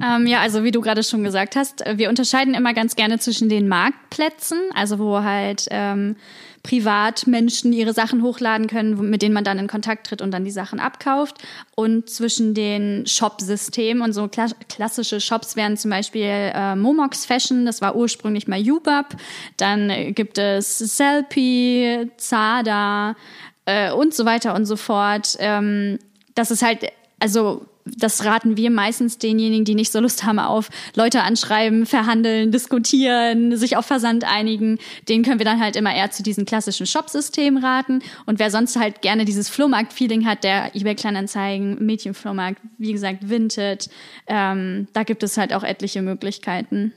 Ähm, 0.04 0.26
ja, 0.26 0.40
also 0.40 0.64
wie 0.64 0.72
du 0.72 0.80
gerade 0.80 1.04
schon 1.04 1.22
gesagt 1.22 1.54
hast, 1.54 1.84
wir 1.94 2.08
unterscheiden 2.08 2.54
immer 2.54 2.74
ganz 2.74 2.96
gerne 2.96 3.20
zwischen 3.20 3.48
den 3.48 3.68
Marktplätzen, 3.68 4.58
also 4.74 4.98
wo 4.98 5.22
halt 5.22 5.66
ähm, 5.70 6.16
Privatmenschen 6.62 7.72
ihre 7.72 7.94
Sachen 7.94 8.22
hochladen 8.22 8.66
können, 8.66 9.08
mit 9.08 9.22
denen 9.22 9.34
man 9.34 9.44
dann 9.44 9.58
in 9.58 9.66
Kontakt 9.66 10.06
tritt 10.06 10.20
und 10.20 10.30
dann 10.30 10.44
die 10.44 10.50
Sachen 10.50 10.78
abkauft. 10.78 11.38
Und 11.74 12.10
zwischen 12.10 12.52
den 12.52 13.06
Shop-Systemen 13.06 14.02
und 14.02 14.12
so 14.12 14.28
klassische 14.28 15.20
Shops 15.20 15.56
wären 15.56 15.76
zum 15.76 15.90
Beispiel 15.90 16.22
äh, 16.54 16.76
Momox 16.76 17.24
Fashion, 17.24 17.64
das 17.64 17.80
war 17.80 17.96
ursprünglich 17.96 18.46
mal 18.46 18.60
Ubab. 18.60 19.16
Dann 19.56 20.14
gibt 20.14 20.36
es 20.36 20.78
Selfie, 20.78 22.10
Zada 22.18 23.16
äh, 23.64 23.90
und 23.92 24.12
so 24.12 24.26
weiter 24.26 24.54
und 24.54 24.66
so 24.66 24.76
fort. 24.76 25.36
Ähm, 25.38 25.98
das 26.34 26.50
ist 26.50 26.62
halt, 26.62 26.84
also 27.20 27.66
das 27.84 28.24
raten 28.24 28.56
wir 28.56 28.70
meistens 28.70 29.18
denjenigen, 29.18 29.64
die 29.64 29.74
nicht 29.74 29.92
so 29.92 30.00
Lust 30.00 30.24
haben 30.24 30.38
auf 30.38 30.68
Leute 30.94 31.22
anschreiben, 31.22 31.86
verhandeln, 31.86 32.52
diskutieren, 32.52 33.56
sich 33.56 33.76
auf 33.76 33.86
Versand 33.86 34.24
einigen. 34.24 34.78
Den 35.08 35.22
können 35.22 35.38
wir 35.38 35.44
dann 35.44 35.60
halt 35.60 35.76
immer 35.76 35.94
eher 35.94 36.10
zu 36.10 36.22
diesem 36.22 36.44
klassischen 36.44 36.86
Shop-System 36.86 37.56
raten. 37.56 38.02
Und 38.26 38.38
wer 38.38 38.50
sonst 38.50 38.76
halt 38.76 39.02
gerne 39.02 39.24
dieses 39.24 39.48
Flohmarkt-Feeling 39.48 40.26
hat, 40.26 40.44
der 40.44 40.74
eBay 40.74 40.94
Kleinanzeigen, 40.94 41.84
Mädchenflohmarkt, 41.84 42.60
wie 42.78 42.92
gesagt, 42.92 43.28
Vinted, 43.28 43.88
ähm, 44.26 44.88
da 44.92 45.02
gibt 45.02 45.22
es 45.22 45.36
halt 45.36 45.52
auch 45.52 45.62
etliche 45.62 46.02
Möglichkeiten. 46.02 46.92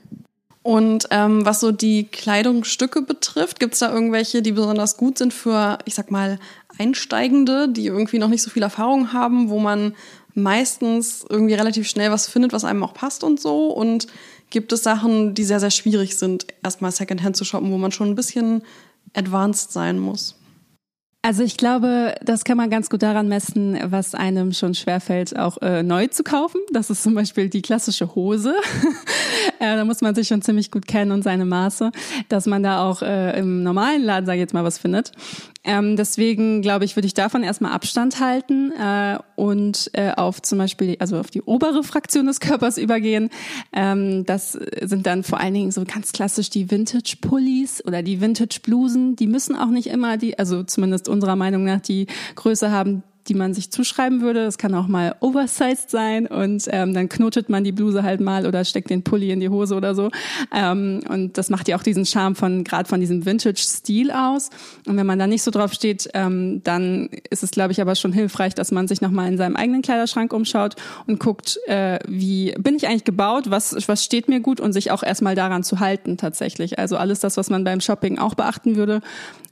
Und 0.62 1.08
ähm, 1.10 1.44
was 1.44 1.60
so 1.60 1.72
die 1.72 2.04
Kleidungsstücke 2.04 3.02
betrifft, 3.02 3.60
gibt 3.60 3.74
es 3.74 3.80
da 3.80 3.92
irgendwelche, 3.92 4.40
die 4.40 4.52
besonders 4.52 4.96
gut 4.96 5.18
sind 5.18 5.34
für, 5.34 5.76
ich 5.84 5.94
sag 5.94 6.10
mal, 6.10 6.38
Einsteigende, 6.78 7.68
die 7.68 7.86
irgendwie 7.86 8.18
noch 8.18 8.28
nicht 8.28 8.42
so 8.42 8.50
viel 8.50 8.62
Erfahrung 8.62 9.12
haben, 9.12 9.50
wo 9.50 9.58
man 9.58 9.94
meistens 10.34 11.24
irgendwie 11.28 11.54
relativ 11.54 11.88
schnell 11.88 12.10
was 12.10 12.26
findet, 12.26 12.52
was 12.52 12.64
einem 12.64 12.82
auch 12.82 12.94
passt 12.94 13.24
und 13.24 13.40
so. 13.40 13.68
Und 13.68 14.06
gibt 14.50 14.72
es 14.72 14.82
Sachen, 14.82 15.34
die 15.34 15.44
sehr, 15.44 15.60
sehr 15.60 15.70
schwierig 15.70 16.16
sind, 16.16 16.46
erstmal 16.62 16.92
Secondhand 16.92 17.36
zu 17.36 17.44
shoppen, 17.44 17.70
wo 17.70 17.78
man 17.78 17.92
schon 17.92 18.10
ein 18.10 18.14
bisschen 18.14 18.62
advanced 19.14 19.72
sein 19.72 19.98
muss. 19.98 20.36
Also 21.24 21.42
ich 21.42 21.56
glaube, 21.56 22.14
das 22.22 22.44
kann 22.44 22.58
man 22.58 22.68
ganz 22.68 22.90
gut 22.90 23.02
daran 23.02 23.28
messen, 23.28 23.78
was 23.84 24.14
einem 24.14 24.52
schon 24.52 24.74
schwerfällt, 24.74 25.38
auch 25.38 25.56
äh, 25.62 25.82
neu 25.82 26.06
zu 26.08 26.22
kaufen. 26.22 26.60
Das 26.70 26.90
ist 26.90 27.02
zum 27.02 27.14
Beispiel 27.14 27.48
die 27.48 27.62
klassische 27.62 28.14
Hose. 28.14 28.54
äh, 29.58 29.74
da 29.74 29.86
muss 29.86 30.02
man 30.02 30.14
sich 30.14 30.28
schon 30.28 30.42
ziemlich 30.42 30.70
gut 30.70 30.86
kennen 30.86 31.12
und 31.12 31.24
seine 31.24 31.46
Maße, 31.46 31.92
dass 32.28 32.44
man 32.44 32.62
da 32.62 32.86
auch 32.86 33.00
äh, 33.00 33.38
im 33.38 33.62
normalen 33.62 34.02
Laden, 34.02 34.26
sage 34.26 34.36
ich 34.36 34.42
jetzt 34.42 34.52
mal, 34.52 34.64
was 34.64 34.76
findet. 34.76 35.12
Ähm, 35.66 35.96
deswegen 35.96 36.60
glaube 36.60 36.84
ich, 36.84 36.94
würde 36.94 37.06
ich 37.06 37.14
davon 37.14 37.42
erstmal 37.42 37.72
Abstand 37.72 38.20
halten 38.20 38.70
äh, 38.72 39.18
und 39.34 39.90
äh, 39.94 40.12
auf 40.12 40.42
zum 40.42 40.58
Beispiel, 40.58 40.96
also 40.98 41.18
auf 41.18 41.30
die 41.30 41.40
obere 41.40 41.82
Fraktion 41.82 42.26
des 42.26 42.38
Körpers 42.38 42.76
übergehen. 42.76 43.30
Ähm, 43.72 44.26
das 44.26 44.52
sind 44.82 45.06
dann 45.06 45.22
vor 45.22 45.40
allen 45.40 45.54
Dingen 45.54 45.70
so 45.70 45.84
ganz 45.86 46.12
klassisch 46.12 46.50
die 46.50 46.70
Vintage-Pullis 46.70 47.82
oder 47.86 48.02
die 48.02 48.20
Vintage-Blusen. 48.20 49.16
Die 49.16 49.26
müssen 49.26 49.56
auch 49.56 49.70
nicht 49.70 49.86
immer 49.86 50.18
die, 50.18 50.38
also 50.38 50.64
zumindest 50.64 51.08
unserer 51.14 51.36
Meinung 51.36 51.64
nach, 51.64 51.80
die 51.80 52.06
Größe 52.34 52.70
haben, 52.70 53.02
die 53.28 53.34
man 53.34 53.54
sich 53.54 53.70
zuschreiben 53.70 54.20
würde. 54.20 54.44
Das 54.44 54.58
kann 54.58 54.74
auch 54.74 54.86
mal 54.86 55.16
oversized 55.20 55.90
sein 55.90 56.26
und 56.26 56.64
ähm, 56.70 56.92
dann 56.94 57.08
knotet 57.08 57.48
man 57.48 57.64
die 57.64 57.72
Bluse 57.72 58.02
halt 58.02 58.20
mal 58.20 58.46
oder 58.46 58.64
steckt 58.64 58.90
den 58.90 59.02
Pulli 59.02 59.30
in 59.30 59.40
die 59.40 59.48
Hose 59.48 59.74
oder 59.74 59.94
so. 59.94 60.10
Ähm, 60.54 61.00
und 61.08 61.38
das 61.38 61.50
macht 61.50 61.68
ja 61.68 61.76
auch 61.76 61.82
diesen 61.82 62.06
Charme 62.06 62.34
von 62.34 62.64
gerade 62.64 62.88
von 62.88 63.00
diesem 63.00 63.24
Vintage-Stil 63.24 64.10
aus. 64.10 64.50
Und 64.86 64.96
wenn 64.96 65.06
man 65.06 65.18
da 65.18 65.26
nicht 65.26 65.42
so 65.42 65.50
drauf 65.50 65.72
steht, 65.72 66.08
ähm, 66.14 66.62
dann 66.64 67.08
ist 67.30 67.42
es, 67.42 67.50
glaube 67.50 67.72
ich, 67.72 67.80
aber 67.80 67.94
schon 67.94 68.12
hilfreich, 68.12 68.54
dass 68.54 68.72
man 68.72 68.88
sich 68.88 69.00
nochmal 69.00 69.28
in 69.28 69.38
seinem 69.38 69.56
eigenen 69.56 69.82
Kleiderschrank 69.82 70.32
umschaut 70.32 70.76
und 71.06 71.18
guckt, 71.18 71.58
äh, 71.66 71.98
wie 72.06 72.52
bin 72.58 72.76
ich 72.76 72.86
eigentlich 72.86 73.04
gebaut, 73.04 73.44
was, 73.48 73.88
was 73.88 74.04
steht 74.04 74.28
mir 74.28 74.40
gut 74.40 74.60
und 74.60 74.72
sich 74.72 74.90
auch 74.90 75.02
erstmal 75.02 75.34
daran 75.34 75.62
zu 75.62 75.80
halten 75.80 76.16
tatsächlich. 76.16 76.78
Also 76.78 76.96
alles 76.96 77.20
das, 77.20 77.36
was 77.36 77.50
man 77.50 77.64
beim 77.64 77.80
Shopping 77.80 78.18
auch 78.18 78.34
beachten 78.34 78.76
würde, 78.76 79.00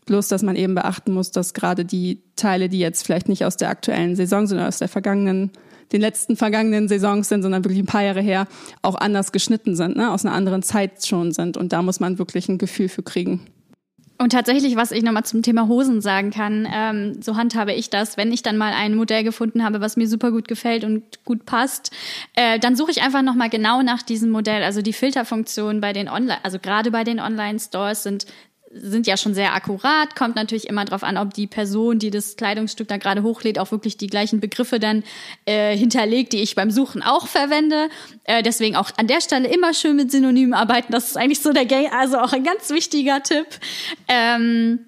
Bloß, 0.06 0.28
dass 0.28 0.42
man 0.42 0.56
eben 0.56 0.74
beachten 0.74 1.12
muss, 1.12 1.30
dass 1.30 1.54
gerade 1.54 1.84
die 1.84 2.22
Teile, 2.34 2.68
die 2.68 2.78
jetzt 2.78 3.04
vielleicht 3.04 3.28
nicht 3.28 3.44
aus 3.44 3.56
der 3.56 3.68
aktuellen 3.68 4.16
Saison, 4.16 4.46
sondern 4.46 4.66
aus 4.66 4.78
der 4.78 4.88
vergangenen, 4.88 5.50
den 5.92 6.00
letzten 6.00 6.36
vergangenen 6.36 6.88
Saisons 6.88 7.28
sind, 7.28 7.42
sondern 7.42 7.64
wirklich 7.64 7.80
ein 7.80 7.86
paar 7.86 8.02
Jahre 8.02 8.20
her, 8.20 8.48
auch 8.82 8.96
anders 8.96 9.30
geschnitten 9.30 9.76
sind, 9.76 9.96
ne? 9.96 10.10
aus 10.10 10.24
einer 10.24 10.34
anderen 10.34 10.62
Zeit 10.62 11.06
schon 11.06 11.32
sind. 11.32 11.56
Und 11.56 11.72
da 11.72 11.82
muss 11.82 12.00
man 12.00 12.18
wirklich 12.18 12.48
ein 12.48 12.58
Gefühl 12.58 12.88
für 12.88 13.02
kriegen. 13.02 13.46
Und 14.22 14.30
tatsächlich, 14.30 14.76
was 14.76 14.92
ich 14.92 15.02
nochmal 15.02 15.24
zum 15.24 15.42
Thema 15.42 15.66
Hosen 15.66 16.00
sagen 16.00 16.30
kann, 16.30 16.68
ähm, 16.72 17.20
so 17.20 17.36
handhabe 17.36 17.72
ich 17.72 17.90
das, 17.90 18.16
wenn 18.16 18.32
ich 18.32 18.42
dann 18.42 18.56
mal 18.56 18.72
ein 18.72 18.94
Modell 18.94 19.24
gefunden 19.24 19.64
habe, 19.64 19.80
was 19.80 19.96
mir 19.96 20.06
super 20.06 20.30
gut 20.30 20.46
gefällt 20.46 20.84
und 20.84 21.24
gut 21.24 21.44
passt, 21.44 21.90
äh, 22.34 22.60
dann 22.60 22.76
suche 22.76 22.92
ich 22.92 23.02
einfach 23.02 23.22
nochmal 23.22 23.50
genau 23.50 23.82
nach 23.82 24.00
diesem 24.00 24.30
Modell. 24.30 24.62
Also 24.62 24.80
die 24.80 24.92
Filterfunktion 24.92 25.80
bei 25.80 25.92
den 25.92 26.08
Online, 26.08 26.38
also 26.44 26.60
gerade 26.60 26.92
bei 26.92 27.02
den 27.02 27.18
Online-Stores 27.18 28.04
sind 28.04 28.26
sind 28.74 29.06
ja 29.06 29.16
schon 29.16 29.34
sehr 29.34 29.54
akkurat. 29.54 30.16
Kommt 30.16 30.36
natürlich 30.36 30.68
immer 30.68 30.84
darauf 30.84 31.02
an, 31.02 31.18
ob 31.18 31.34
die 31.34 31.46
Person, 31.46 31.98
die 31.98 32.10
das 32.10 32.36
Kleidungsstück 32.36 32.88
da 32.88 32.96
gerade 32.96 33.22
hochlädt, 33.22 33.58
auch 33.58 33.70
wirklich 33.70 33.96
die 33.96 34.06
gleichen 34.06 34.40
Begriffe 34.40 34.80
dann 34.80 35.04
äh, 35.44 35.76
hinterlegt, 35.76 36.32
die 36.32 36.42
ich 36.42 36.54
beim 36.54 36.70
Suchen 36.70 37.02
auch 37.02 37.26
verwende. 37.26 37.88
Äh, 38.24 38.42
deswegen 38.42 38.76
auch 38.76 38.90
an 38.96 39.06
der 39.06 39.20
Stelle 39.20 39.48
immer 39.48 39.74
schön 39.74 39.96
mit 39.96 40.10
Synonymen 40.10 40.54
arbeiten. 40.54 40.92
Das 40.92 41.08
ist 41.08 41.16
eigentlich 41.16 41.40
so 41.40 41.52
der 41.52 41.66
Gang, 41.66 41.92
also 41.92 42.18
auch 42.18 42.32
ein 42.32 42.44
ganz 42.44 42.70
wichtiger 42.70 43.22
Tipp. 43.22 43.46
Ähm, 44.08 44.80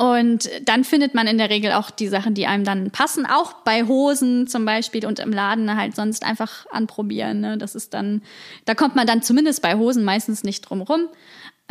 und 0.00 0.48
dann 0.64 0.84
findet 0.84 1.14
man 1.14 1.26
in 1.26 1.36
der 1.36 1.50
Regel 1.50 1.72
auch 1.72 1.90
die 1.90 2.08
Sachen, 2.08 2.32
die 2.32 2.46
einem 2.46 2.64
dann 2.64 2.90
passen, 2.90 3.26
auch 3.26 3.52
bei 3.64 3.84
Hosen 3.84 4.46
zum 4.46 4.64
Beispiel 4.64 5.04
und 5.04 5.18
im 5.18 5.30
Laden 5.30 5.76
halt 5.76 5.94
sonst 5.94 6.24
einfach 6.24 6.64
anprobieren. 6.70 7.40
Ne? 7.40 7.58
Das 7.58 7.74
ist 7.74 7.92
dann, 7.92 8.22
da 8.64 8.74
kommt 8.74 8.96
man 8.96 9.06
dann 9.06 9.22
zumindest 9.22 9.60
bei 9.60 9.74
Hosen 9.74 10.02
meistens 10.02 10.42
nicht 10.42 10.62
drum 10.62 10.80
rum. 10.80 11.08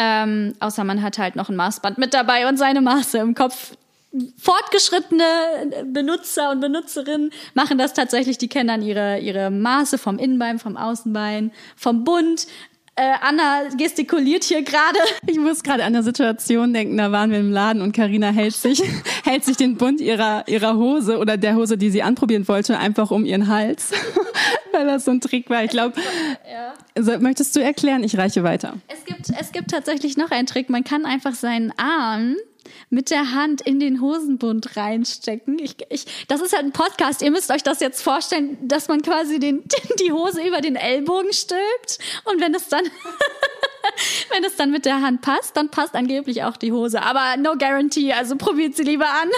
Ähm, 0.01 0.53
außer 0.61 0.85
man 0.85 1.01
hat 1.01 1.19
halt 1.19 1.35
noch 1.35 1.49
ein 1.49 1.57
Maßband 1.57 1.97
mit 1.97 2.13
dabei 2.13 2.47
und 2.47 2.57
seine 2.57 2.79
Maße 2.79 3.17
im 3.17 3.35
Kopf. 3.35 3.73
Fortgeschrittene 4.39 5.23
Benutzer 5.85 6.49
und 6.51 6.61
Benutzerinnen 6.61 7.31
machen 7.53 7.77
das 7.77 7.93
tatsächlich, 7.93 8.39
die 8.39 8.47
kennen 8.47 8.69
dann 8.69 8.81
ihre, 8.81 9.19
ihre 9.19 9.51
Maße 9.51 9.99
vom 9.99 10.17
Innenbein, 10.17 10.57
vom 10.57 10.77
Außenbein, 10.77 11.51
vom 11.75 12.05
Bund, 12.05 12.47
äh, 12.99 13.13
Anna 13.21 13.69
gestikuliert 13.77 14.43
hier 14.43 14.61
gerade. 14.61 14.99
Ich 15.27 15.37
muss 15.37 15.63
gerade 15.63 15.83
an 15.83 15.93
der 15.93 16.03
Situation 16.03 16.73
denken, 16.73 16.97
da 16.97 17.11
waren 17.11 17.31
wir 17.31 17.39
im 17.39 17.51
Laden 17.51 17.81
und 17.81 17.93
Karina 17.93 18.29
hält 18.29 18.55
sich, 18.55 18.81
hält 19.23 19.45
sich 19.45 19.57
den 19.57 19.77
Bund 19.77 20.01
ihrer, 20.01 20.47
ihrer 20.47 20.75
Hose 20.75 21.17
oder 21.17 21.37
der 21.37 21.55
Hose, 21.55 21.77
die 21.77 21.91
sie 21.91 22.03
anprobieren 22.03 22.47
wollte, 22.47 22.77
einfach 22.77 23.11
um 23.11 23.25
ihren 23.25 23.47
Hals. 23.47 23.91
Weil 24.71 24.85
das 24.85 25.05
so 25.05 25.11
ein 25.11 25.21
Trick 25.21 25.49
war. 25.49 25.63
Ich 25.63 25.71
glaube, 25.71 25.99
ja. 26.51 26.73
also, 26.95 27.17
möchtest 27.19 27.55
du 27.55 27.61
erklären? 27.61 28.03
Ich 28.03 28.17
reiche 28.17 28.43
weiter. 28.43 28.75
Es 28.87 29.05
gibt, 29.05 29.29
es 29.39 29.51
gibt 29.51 29.71
tatsächlich 29.71 30.17
noch 30.17 30.31
einen 30.31 30.47
Trick. 30.47 30.69
Man 30.69 30.83
kann 30.83 31.05
einfach 31.05 31.33
seinen 31.33 31.71
Arm 31.77 32.35
mit 32.89 33.09
der 33.09 33.33
Hand 33.33 33.61
in 33.61 33.79
den 33.79 34.01
Hosenbund 34.01 34.75
reinstecken. 34.77 35.57
Ich, 35.59 35.77
ich, 35.89 36.05
das 36.27 36.41
ist 36.41 36.53
halt 36.53 36.65
ein 36.65 36.71
Podcast. 36.71 37.21
Ihr 37.21 37.31
müsst 37.31 37.51
euch 37.51 37.63
das 37.63 37.79
jetzt 37.79 38.01
vorstellen, 38.01 38.57
dass 38.67 38.87
man 38.87 39.01
quasi 39.01 39.39
den, 39.39 39.63
die 39.99 40.11
Hose 40.11 40.45
über 40.45 40.61
den 40.61 40.75
Ellbogen 40.75 41.33
stülpt 41.33 41.99
und 42.25 42.41
wenn 42.41 42.53
es 42.53 42.67
dann 42.67 42.83
wenn 44.31 44.43
es 44.43 44.55
dann 44.55 44.71
mit 44.71 44.85
der 44.85 45.01
Hand 45.01 45.21
passt, 45.21 45.57
dann 45.57 45.69
passt 45.69 45.95
angeblich 45.95 46.43
auch 46.43 46.57
die 46.57 46.71
Hose. 46.71 47.01
Aber 47.01 47.37
no 47.37 47.55
guarantee, 47.57 48.13
also 48.13 48.35
probiert 48.35 48.75
sie 48.75 48.83
lieber 48.83 49.07
an. 49.09 49.29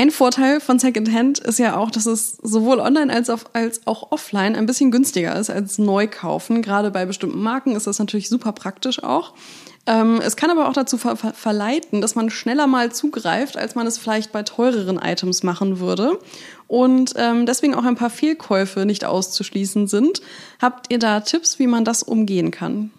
Ein 0.00 0.10
Vorteil 0.10 0.60
von 0.60 0.78
Secondhand 0.78 1.40
ist 1.40 1.58
ja 1.58 1.76
auch, 1.76 1.90
dass 1.90 2.06
es 2.06 2.38
sowohl 2.42 2.80
online 2.80 3.12
als, 3.12 3.28
auf, 3.28 3.44
als 3.52 3.86
auch 3.86 4.12
offline 4.12 4.56
ein 4.56 4.64
bisschen 4.64 4.90
günstiger 4.90 5.38
ist 5.38 5.50
als 5.50 5.76
neu 5.76 6.06
kaufen. 6.06 6.62
Gerade 6.62 6.90
bei 6.90 7.04
bestimmten 7.04 7.42
Marken 7.42 7.76
ist 7.76 7.86
das 7.86 7.98
natürlich 7.98 8.30
super 8.30 8.52
praktisch 8.52 9.04
auch. 9.04 9.34
Ähm, 9.84 10.18
es 10.24 10.36
kann 10.36 10.48
aber 10.48 10.70
auch 10.70 10.72
dazu 10.72 10.96
ver 10.96 11.16
verleiten, 11.16 12.00
dass 12.00 12.14
man 12.14 12.30
schneller 12.30 12.66
mal 12.66 12.90
zugreift, 12.90 13.58
als 13.58 13.74
man 13.74 13.86
es 13.86 13.98
vielleicht 13.98 14.32
bei 14.32 14.42
teureren 14.42 14.96
Items 14.96 15.42
machen 15.42 15.80
würde. 15.80 16.18
Und 16.66 17.12
ähm, 17.16 17.44
deswegen 17.44 17.74
auch 17.74 17.84
ein 17.84 17.96
paar 17.96 18.08
Fehlkäufe 18.08 18.86
nicht 18.86 19.04
auszuschließen 19.04 19.86
sind. 19.86 20.22
Habt 20.62 20.90
ihr 20.90 20.98
da 20.98 21.20
Tipps, 21.20 21.58
wie 21.58 21.66
man 21.66 21.84
das 21.84 22.02
umgehen 22.02 22.50
kann? 22.50 22.90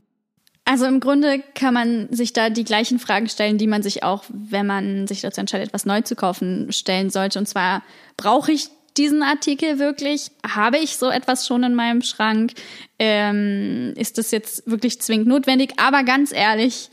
Also 0.71 0.85
im 0.85 1.01
Grunde 1.01 1.43
kann 1.53 1.73
man 1.73 2.07
sich 2.13 2.31
da 2.31 2.49
die 2.49 2.63
gleichen 2.63 2.97
Fragen 2.97 3.27
stellen, 3.27 3.57
die 3.57 3.67
man 3.67 3.83
sich 3.83 4.03
auch, 4.03 4.23
wenn 4.29 4.65
man 4.65 5.05
sich 5.05 5.19
dazu 5.19 5.41
entscheidet, 5.41 5.67
etwas 5.67 5.85
neu 5.85 5.99
zu 5.99 6.15
kaufen, 6.15 6.71
stellen 6.71 7.09
sollte. 7.09 7.39
Und 7.39 7.45
zwar, 7.45 7.83
brauche 8.15 8.53
ich 8.53 8.69
diesen 8.95 9.21
Artikel 9.21 9.79
wirklich? 9.79 10.31
Habe 10.47 10.77
ich 10.77 10.95
so 10.95 11.09
etwas 11.09 11.45
schon 11.45 11.63
in 11.63 11.75
meinem 11.75 12.01
Schrank? 12.01 12.53
Ähm, 12.99 13.93
ist 13.97 14.17
das 14.17 14.31
jetzt 14.31 14.65
wirklich 14.65 15.01
zwingend 15.01 15.27
notwendig? 15.27 15.73
Aber 15.75 16.05
ganz 16.05 16.31
ehrlich, 16.31 16.89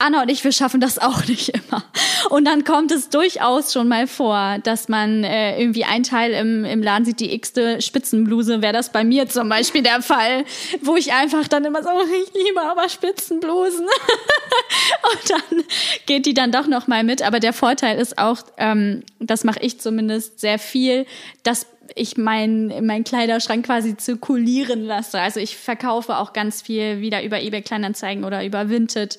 Anna 0.00 0.22
und 0.22 0.30
ich, 0.30 0.42
wir 0.42 0.52
schaffen 0.52 0.80
das 0.80 0.98
auch 0.98 1.24
nicht 1.28 1.50
immer. 1.50 1.84
Und 2.30 2.46
dann 2.46 2.64
kommt 2.64 2.90
es 2.90 3.10
durchaus 3.10 3.72
schon 3.72 3.88
mal 3.88 4.06
vor, 4.06 4.58
dass 4.62 4.88
man 4.88 5.24
äh, 5.24 5.60
irgendwie 5.60 5.84
ein 5.84 6.02
Teil 6.02 6.32
im, 6.32 6.64
im 6.64 6.82
Laden 6.82 7.04
sieht, 7.04 7.20
die 7.20 7.34
x-te 7.34 7.80
Spitzenbluse, 7.82 8.62
wäre 8.62 8.72
das 8.72 8.92
bei 8.92 9.04
mir 9.04 9.28
zum 9.28 9.48
Beispiel 9.48 9.82
der 9.82 10.02
Fall, 10.02 10.44
wo 10.80 10.96
ich 10.96 11.12
einfach 11.12 11.46
dann 11.48 11.64
immer 11.64 11.82
so, 11.82 11.90
ich 12.24 12.32
liebe 12.34 12.62
aber 12.62 12.88
Spitzenblusen. 12.88 13.84
und 15.12 15.30
dann 15.30 15.64
geht 16.06 16.26
die 16.26 16.34
dann 16.34 16.50
doch 16.50 16.66
noch 16.66 16.86
mal 16.86 17.04
mit. 17.04 17.22
Aber 17.22 17.38
der 17.38 17.52
Vorteil 17.52 17.98
ist 17.98 18.18
auch, 18.18 18.38
ähm, 18.56 19.02
das 19.18 19.44
mache 19.44 19.60
ich 19.60 19.80
zumindest 19.80 20.40
sehr 20.40 20.58
viel, 20.58 21.06
dass 21.42 21.66
ich 21.94 22.16
meinen 22.16 22.86
mein 22.86 23.04
Kleiderschrank 23.04 23.66
quasi 23.66 23.96
zirkulieren 23.96 24.84
lasse. 24.84 25.20
Also 25.20 25.40
ich 25.40 25.56
verkaufe 25.56 26.16
auch 26.16 26.32
ganz 26.32 26.62
viel 26.62 27.00
wieder 27.00 27.22
über 27.22 27.42
eBay 27.42 27.62
Kleinanzeigen 27.62 28.24
oder 28.24 28.44
über 28.44 28.68
Vinted 28.68 29.18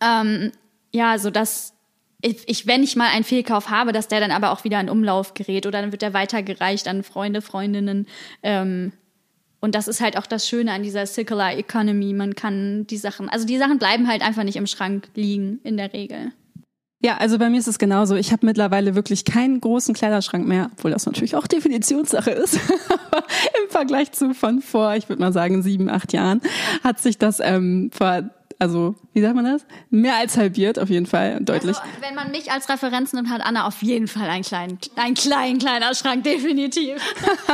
ähm, 0.00 0.52
ja, 0.92 1.18
so 1.18 1.30
dass 1.30 1.74
ich, 2.22 2.66
wenn 2.66 2.84
ich 2.84 2.94
mal 2.94 3.08
einen 3.08 3.24
Fehlkauf 3.24 3.68
habe, 3.68 3.92
dass 3.92 4.08
der 4.08 4.20
dann 4.20 4.30
aber 4.30 4.52
auch 4.52 4.62
wieder 4.62 4.80
in 4.80 4.88
Umlauf 4.88 5.34
gerät 5.34 5.66
oder 5.66 5.80
dann 5.82 5.90
wird 5.90 6.02
der 6.02 6.14
weitergereicht 6.14 6.86
an 6.86 7.02
Freunde, 7.02 7.42
Freundinnen. 7.42 8.06
Ähm, 8.44 8.92
und 9.60 9.74
das 9.74 9.88
ist 9.88 10.00
halt 10.00 10.16
auch 10.16 10.26
das 10.26 10.48
Schöne 10.48 10.72
an 10.72 10.82
dieser 10.82 11.06
Circular 11.06 11.56
Economy. 11.56 12.12
Man 12.12 12.34
kann 12.34 12.86
die 12.86 12.96
Sachen, 12.96 13.28
also 13.28 13.46
die 13.46 13.58
Sachen 13.58 13.78
bleiben 13.78 14.08
halt 14.08 14.22
einfach 14.22 14.44
nicht 14.44 14.56
im 14.56 14.66
Schrank 14.66 15.08
liegen 15.14 15.60
in 15.64 15.76
der 15.76 15.92
Regel. 15.92 16.32
Ja, 17.04 17.16
also 17.16 17.36
bei 17.36 17.50
mir 17.50 17.58
ist 17.58 17.66
es 17.66 17.80
genauso. 17.80 18.14
Ich 18.14 18.30
habe 18.30 18.46
mittlerweile 18.46 18.94
wirklich 18.94 19.24
keinen 19.24 19.60
großen 19.60 19.92
Kleiderschrank 19.92 20.46
mehr, 20.46 20.70
obwohl 20.72 20.92
das 20.92 21.04
natürlich 21.04 21.34
auch 21.34 21.48
Definitionssache 21.48 22.30
ist. 22.30 22.60
Aber 22.88 23.24
im 23.64 23.70
Vergleich 23.70 24.12
zu 24.12 24.34
von 24.34 24.62
vor, 24.62 24.94
ich 24.94 25.08
würde 25.08 25.20
mal 25.20 25.32
sagen, 25.32 25.62
sieben, 25.62 25.88
acht 25.88 26.12
Jahren, 26.12 26.40
hat 26.84 27.00
sich 27.00 27.18
das 27.18 27.40
ähm, 27.40 27.90
vor 27.92 28.30
also, 28.62 28.94
wie 29.12 29.20
sagt 29.20 29.34
man 29.34 29.44
das? 29.44 29.66
Mehr 29.90 30.14
als 30.14 30.36
halbiert, 30.36 30.78
auf 30.78 30.88
jeden 30.88 31.06
Fall, 31.06 31.40
deutlich. 31.40 31.76
Also, 31.76 31.90
wenn 32.00 32.14
man 32.14 32.30
mich 32.30 32.52
als 32.52 32.68
Referenz 32.68 33.12
nimmt, 33.12 33.28
hat 33.28 33.40
Anna 33.44 33.66
auf 33.66 33.82
jeden 33.82 34.06
Fall 34.06 34.28
einen 34.28 34.44
kleinen, 34.44 34.78
einen 34.94 35.16
kleinen, 35.16 35.58
kleiner 35.58 35.92
Schrank, 35.96 36.22
definitiv. 36.22 37.02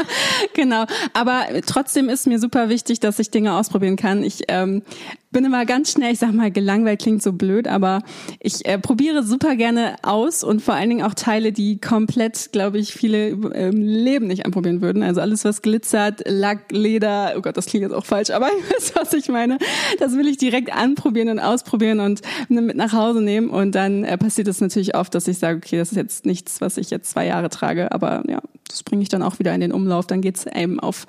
genau. 0.52 0.84
Aber 1.14 1.46
trotzdem 1.64 2.10
ist 2.10 2.26
mir 2.26 2.38
super 2.38 2.68
wichtig, 2.68 3.00
dass 3.00 3.18
ich 3.18 3.30
Dinge 3.30 3.54
ausprobieren 3.54 3.96
kann. 3.96 4.22
Ich 4.22 4.42
ähm, 4.48 4.82
bin 5.30 5.44
immer 5.44 5.66
ganz 5.66 5.92
schnell, 5.92 6.12
ich 6.12 6.18
sag 6.18 6.32
mal, 6.32 6.50
gelangweilt 6.50 7.00
klingt 7.00 7.22
so 7.22 7.32
blöd, 7.32 7.68
aber 7.68 8.02
ich 8.40 8.64
äh, 8.66 8.78
probiere 8.78 9.22
super 9.22 9.56
gerne 9.56 9.96
aus 10.02 10.42
und 10.42 10.62
vor 10.62 10.74
allen 10.74 10.88
Dingen 10.88 11.04
auch 11.04 11.14
Teile, 11.14 11.52
die 11.52 11.80
komplett, 11.80 12.50
glaube 12.52 12.78
ich, 12.78 12.92
viele 12.92 13.28
im 13.28 13.82
Leben 13.82 14.26
nicht 14.26 14.46
anprobieren 14.46 14.80
würden. 14.80 15.02
Also 15.02 15.20
alles, 15.20 15.44
was 15.44 15.62
glitzert, 15.62 16.22
Lack, 16.26 16.72
Leder, 16.72 17.34
oh 17.36 17.42
Gott, 17.42 17.56
das 17.56 17.66
klingt 17.66 17.82
jetzt 17.82 17.92
auch 17.92 18.06
falsch, 18.06 18.30
aber 18.30 18.46
ihr 18.52 18.76
wisst, 18.76 18.96
was 18.96 19.12
ich 19.12 19.28
meine. 19.28 19.58
Das 19.98 20.16
will 20.16 20.28
ich 20.28 20.38
direkt 20.38 20.72
anprobieren 20.72 21.28
und 21.28 21.40
ausprobieren 21.40 22.00
und 22.00 22.22
mit 22.48 22.76
nach 22.76 22.92
Hause 22.92 23.20
nehmen. 23.20 23.50
Und 23.50 23.74
dann 23.74 24.04
äh, 24.04 24.16
passiert 24.16 24.48
es 24.48 24.60
natürlich 24.60 24.96
oft, 24.96 25.14
dass 25.14 25.28
ich 25.28 25.38
sage, 25.38 25.58
okay, 25.58 25.76
das 25.76 25.90
ist 25.90 25.96
jetzt 25.96 26.26
nichts, 26.26 26.60
was 26.60 26.78
ich 26.78 26.90
jetzt 26.90 27.10
zwei 27.10 27.26
Jahre 27.26 27.50
trage, 27.50 27.92
aber 27.92 28.22
ja, 28.28 28.40
das 28.68 28.82
bringe 28.82 29.02
ich 29.02 29.08
dann 29.08 29.22
auch 29.22 29.38
wieder 29.38 29.54
in 29.54 29.60
den 29.60 29.72
Umlauf. 29.72 30.06
Dann 30.06 30.20
geht's 30.20 30.46
eben 30.46 30.78
auf 30.80 31.06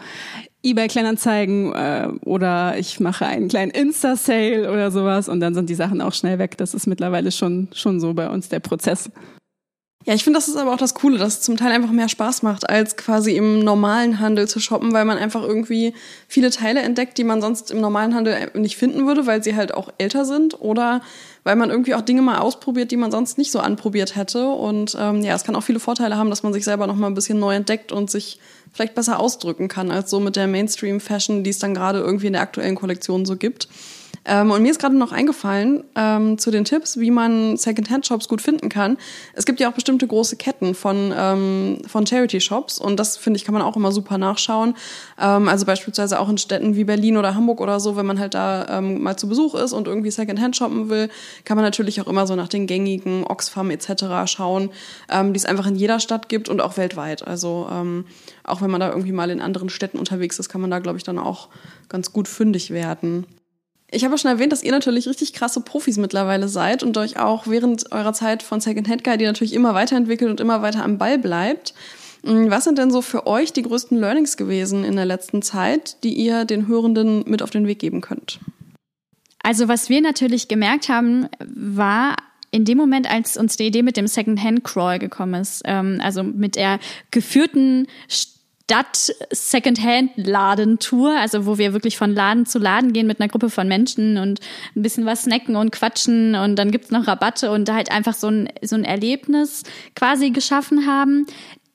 eBay 0.63 0.87
Kleinanzeigen 0.87 1.73
äh, 1.73 2.09
oder 2.25 2.77
ich 2.77 2.99
mache 2.99 3.25
einen 3.25 3.47
kleinen 3.47 3.71
Insta 3.71 4.15
Sale 4.15 4.71
oder 4.71 4.91
sowas 4.91 5.29
und 5.29 5.39
dann 5.39 5.53
sind 5.53 5.69
die 5.69 5.75
Sachen 5.75 6.01
auch 6.01 6.13
schnell 6.13 6.37
weg. 6.37 6.57
Das 6.57 6.73
ist 6.73 6.87
mittlerweile 6.87 7.31
schon 7.31 7.69
schon 7.73 7.99
so 7.99 8.13
bei 8.13 8.29
uns 8.29 8.49
der 8.49 8.59
Prozess. 8.59 9.09
Ja, 10.05 10.13
ich 10.13 10.23
finde, 10.23 10.39
das 10.39 10.47
ist 10.47 10.55
aber 10.55 10.73
auch 10.73 10.77
das 10.77 10.93
Coole, 10.93 11.17
dass 11.17 11.35
es 11.35 11.41
zum 11.41 11.57
Teil 11.57 11.73
einfach 11.73 11.91
mehr 11.91 12.07
Spaß 12.07 12.41
macht, 12.41 12.69
als 12.69 12.95
quasi 12.95 13.35
im 13.35 13.59
normalen 13.59 14.21
Handel 14.21 14.47
zu 14.47 14.61
shoppen, 14.61 14.93
weil 14.93 15.03
man 15.03 15.17
einfach 15.17 15.43
irgendwie 15.43 15.93
viele 16.29 16.51
Teile 16.51 16.81
entdeckt, 16.81 17.17
die 17.17 17.25
man 17.25 17.41
sonst 17.41 17.69
im 17.69 17.81
normalen 17.81 18.15
Handel 18.15 18.49
nicht 18.53 18.77
finden 18.77 19.05
würde, 19.05 19.27
weil 19.27 19.43
sie 19.43 19.57
halt 19.57 19.73
auch 19.73 19.91
älter 19.97 20.23
sind 20.23 20.61
oder 20.61 21.01
weil 21.43 21.57
man 21.57 21.69
irgendwie 21.69 21.95
auch 21.95 22.01
Dinge 22.01 22.21
mal 22.21 22.37
ausprobiert, 22.37 22.91
die 22.91 22.97
man 22.97 23.11
sonst 23.11 23.37
nicht 23.37 23.51
so 23.51 23.59
anprobiert 23.59 24.15
hätte. 24.15 24.47
Und 24.47 24.95
ähm, 24.97 25.21
ja, 25.21 25.35
es 25.35 25.43
kann 25.43 25.55
auch 25.55 25.63
viele 25.63 25.81
Vorteile 25.81 26.15
haben, 26.15 26.29
dass 26.29 26.43
man 26.43 26.53
sich 26.53 26.63
selber 26.63 26.87
noch 26.87 26.95
mal 26.95 27.07
ein 27.07 27.13
bisschen 27.13 27.37
neu 27.37 27.55
entdeckt 27.55 27.91
und 27.91 28.09
sich 28.09 28.39
vielleicht 28.71 28.95
besser 28.95 29.19
ausdrücken 29.19 29.67
kann, 29.67 29.91
als 29.91 30.09
so 30.09 30.21
mit 30.21 30.37
der 30.37 30.47
Mainstream-Fashion, 30.47 31.43
die 31.43 31.49
es 31.49 31.59
dann 31.59 31.73
gerade 31.73 31.99
irgendwie 31.99 32.27
in 32.27 32.33
der 32.33 32.41
aktuellen 32.41 32.75
Kollektion 32.75 33.25
so 33.25 33.35
gibt. 33.35 33.67
Ähm, 34.29 34.51
und 34.51 34.61
mir 34.61 34.69
ist 34.69 34.79
gerade 34.79 34.95
noch 34.95 35.11
eingefallen 35.11 35.83
ähm, 35.95 36.37
zu 36.37 36.51
den 36.51 36.63
Tipps, 36.63 36.99
wie 36.99 37.09
man 37.09 37.57
Secondhand-Shops 37.57 38.27
gut 38.27 38.41
finden 38.41 38.69
kann. 38.69 38.97
Es 39.33 39.45
gibt 39.45 39.59
ja 39.59 39.69
auch 39.69 39.73
bestimmte 39.73 40.05
große 40.05 40.35
Ketten 40.35 40.75
von, 40.75 41.11
ähm, 41.17 41.79
von 41.87 42.05
Charity-Shops 42.05 42.77
und 42.77 42.97
das, 42.99 43.17
finde 43.17 43.37
ich, 43.37 43.43
kann 43.43 43.53
man 43.53 43.63
auch 43.63 43.75
immer 43.75 43.91
super 43.91 44.19
nachschauen. 44.19 44.75
Ähm, 45.19 45.47
also 45.47 45.65
beispielsweise 45.65 46.19
auch 46.19 46.29
in 46.29 46.37
Städten 46.37 46.75
wie 46.75 46.83
Berlin 46.83 47.17
oder 47.17 47.33
Hamburg 47.33 47.59
oder 47.59 47.79
so, 47.79 47.95
wenn 47.95 48.05
man 48.05 48.19
halt 48.19 48.35
da 48.35 48.77
ähm, 48.77 49.01
mal 49.01 49.17
zu 49.17 49.27
Besuch 49.27 49.55
ist 49.55 49.73
und 49.73 49.87
irgendwie 49.87 50.11
Secondhand 50.11 50.55
shoppen 50.55 50.89
will, 50.89 51.09
kann 51.43 51.57
man 51.57 51.65
natürlich 51.65 51.99
auch 51.99 52.07
immer 52.07 52.27
so 52.27 52.35
nach 52.35 52.49
den 52.49 52.67
gängigen 52.67 53.23
Oxfam 53.23 53.71
etc. 53.71 54.03
schauen, 54.25 54.69
ähm, 55.09 55.33
die 55.33 55.37
es 55.37 55.45
einfach 55.45 55.65
in 55.65 55.75
jeder 55.75 55.99
Stadt 55.99 56.29
gibt 56.29 56.49
und 56.49 56.61
auch 56.61 56.77
weltweit. 56.77 57.27
Also 57.27 57.67
auch 58.43 58.61
wenn 58.61 58.71
man 58.71 58.79
da 58.79 58.89
irgendwie 58.89 59.11
mal 59.11 59.29
in 59.29 59.41
anderen 59.41 59.69
Städten 59.69 59.97
unterwegs 59.97 60.39
ist, 60.39 60.49
kann 60.49 60.61
man 60.61 60.69
da, 60.69 60.79
glaube 60.79 60.97
ich, 60.97 61.03
dann 61.03 61.17
auch 61.17 61.49
ganz 61.87 62.13
gut 62.13 62.27
fündig 62.27 62.71
werden. 62.71 63.25
Ich 63.91 64.03
habe 64.03 64.13
ja 64.13 64.17
schon 64.17 64.31
erwähnt, 64.31 64.51
dass 64.51 64.63
ihr 64.63 64.71
natürlich 64.71 65.07
richtig 65.07 65.33
krasse 65.33 65.61
Profis 65.61 65.97
mittlerweile 65.97 66.47
seid 66.47 66.83
und 66.83 66.95
euch 66.97 67.17
auch 67.17 67.47
während 67.47 67.91
eurer 67.91 68.13
Zeit 68.13 68.43
von 68.43 68.61
Secondhand 68.61 69.03
Guide 69.03 69.25
natürlich 69.25 69.53
immer 69.53 69.73
weiterentwickelt 69.73 70.29
und 70.29 70.39
immer 70.39 70.61
weiter 70.61 70.83
am 70.83 70.97
Ball 70.97 71.17
bleibt. 71.17 71.73
Hm, 72.23 72.51
was 72.51 72.65
sind 72.65 72.77
denn 72.77 72.91
so 72.91 73.01
für 73.01 73.25
euch 73.25 73.51
die 73.51 73.63
größten 73.63 73.97
Learnings 73.97 74.37
gewesen 74.37 74.83
in 74.83 74.95
der 74.95 75.05
letzten 75.05 75.41
Zeit, 75.41 76.03
die 76.03 76.13
ihr 76.13 76.45
den 76.45 76.67
Hörenden 76.67 77.23
mit 77.27 77.41
auf 77.41 77.49
den 77.49 77.65
Weg 77.65 77.79
geben 77.79 78.01
könnt? 78.01 78.39
Also 79.41 79.67
was 79.67 79.89
wir 79.89 80.01
natürlich 80.01 80.47
gemerkt 80.47 80.89
haben, 80.89 81.27
war 81.39 82.15
in 82.51 82.65
dem 82.65 82.77
Moment, 82.77 83.09
als 83.09 83.37
uns 83.37 83.57
die 83.57 83.67
Idee 83.67 83.83
mit 83.83 83.97
dem 83.97 84.07
Secondhand 84.07 84.63
Crawl 84.63 84.99
gekommen 84.99 85.41
ist, 85.41 85.61
ähm, 85.65 85.99
also 86.03 86.23
mit 86.23 86.55
der 86.55 86.79
geführten 87.11 87.87
Stadt-Secondhand-Ladentour, 88.69 91.17
also 91.17 91.47
wo 91.47 91.57
wir 91.57 91.73
wirklich 91.73 91.97
von 91.97 92.13
Laden 92.13 92.45
zu 92.45 92.59
Laden 92.59 92.93
gehen 92.93 93.07
mit 93.07 93.19
einer 93.19 93.29
Gruppe 93.29 93.49
von 93.49 93.67
Menschen 93.67 94.19
und 94.19 94.39
ein 94.75 94.83
bisschen 94.83 95.07
was 95.07 95.23
snacken 95.23 95.55
und 95.55 95.71
quatschen 95.71 96.35
und 96.35 96.55
dann 96.55 96.69
gibt's 96.69 96.91
noch 96.91 97.07
Rabatte 97.07 97.49
und 97.49 97.67
da 97.67 97.73
halt 97.73 97.91
einfach 97.91 98.13
so 98.13 98.27
ein, 98.27 98.47
so 98.61 98.75
ein 98.75 98.83
Erlebnis 98.83 99.63
quasi 99.95 100.29
geschaffen 100.29 100.85
haben, 100.85 101.25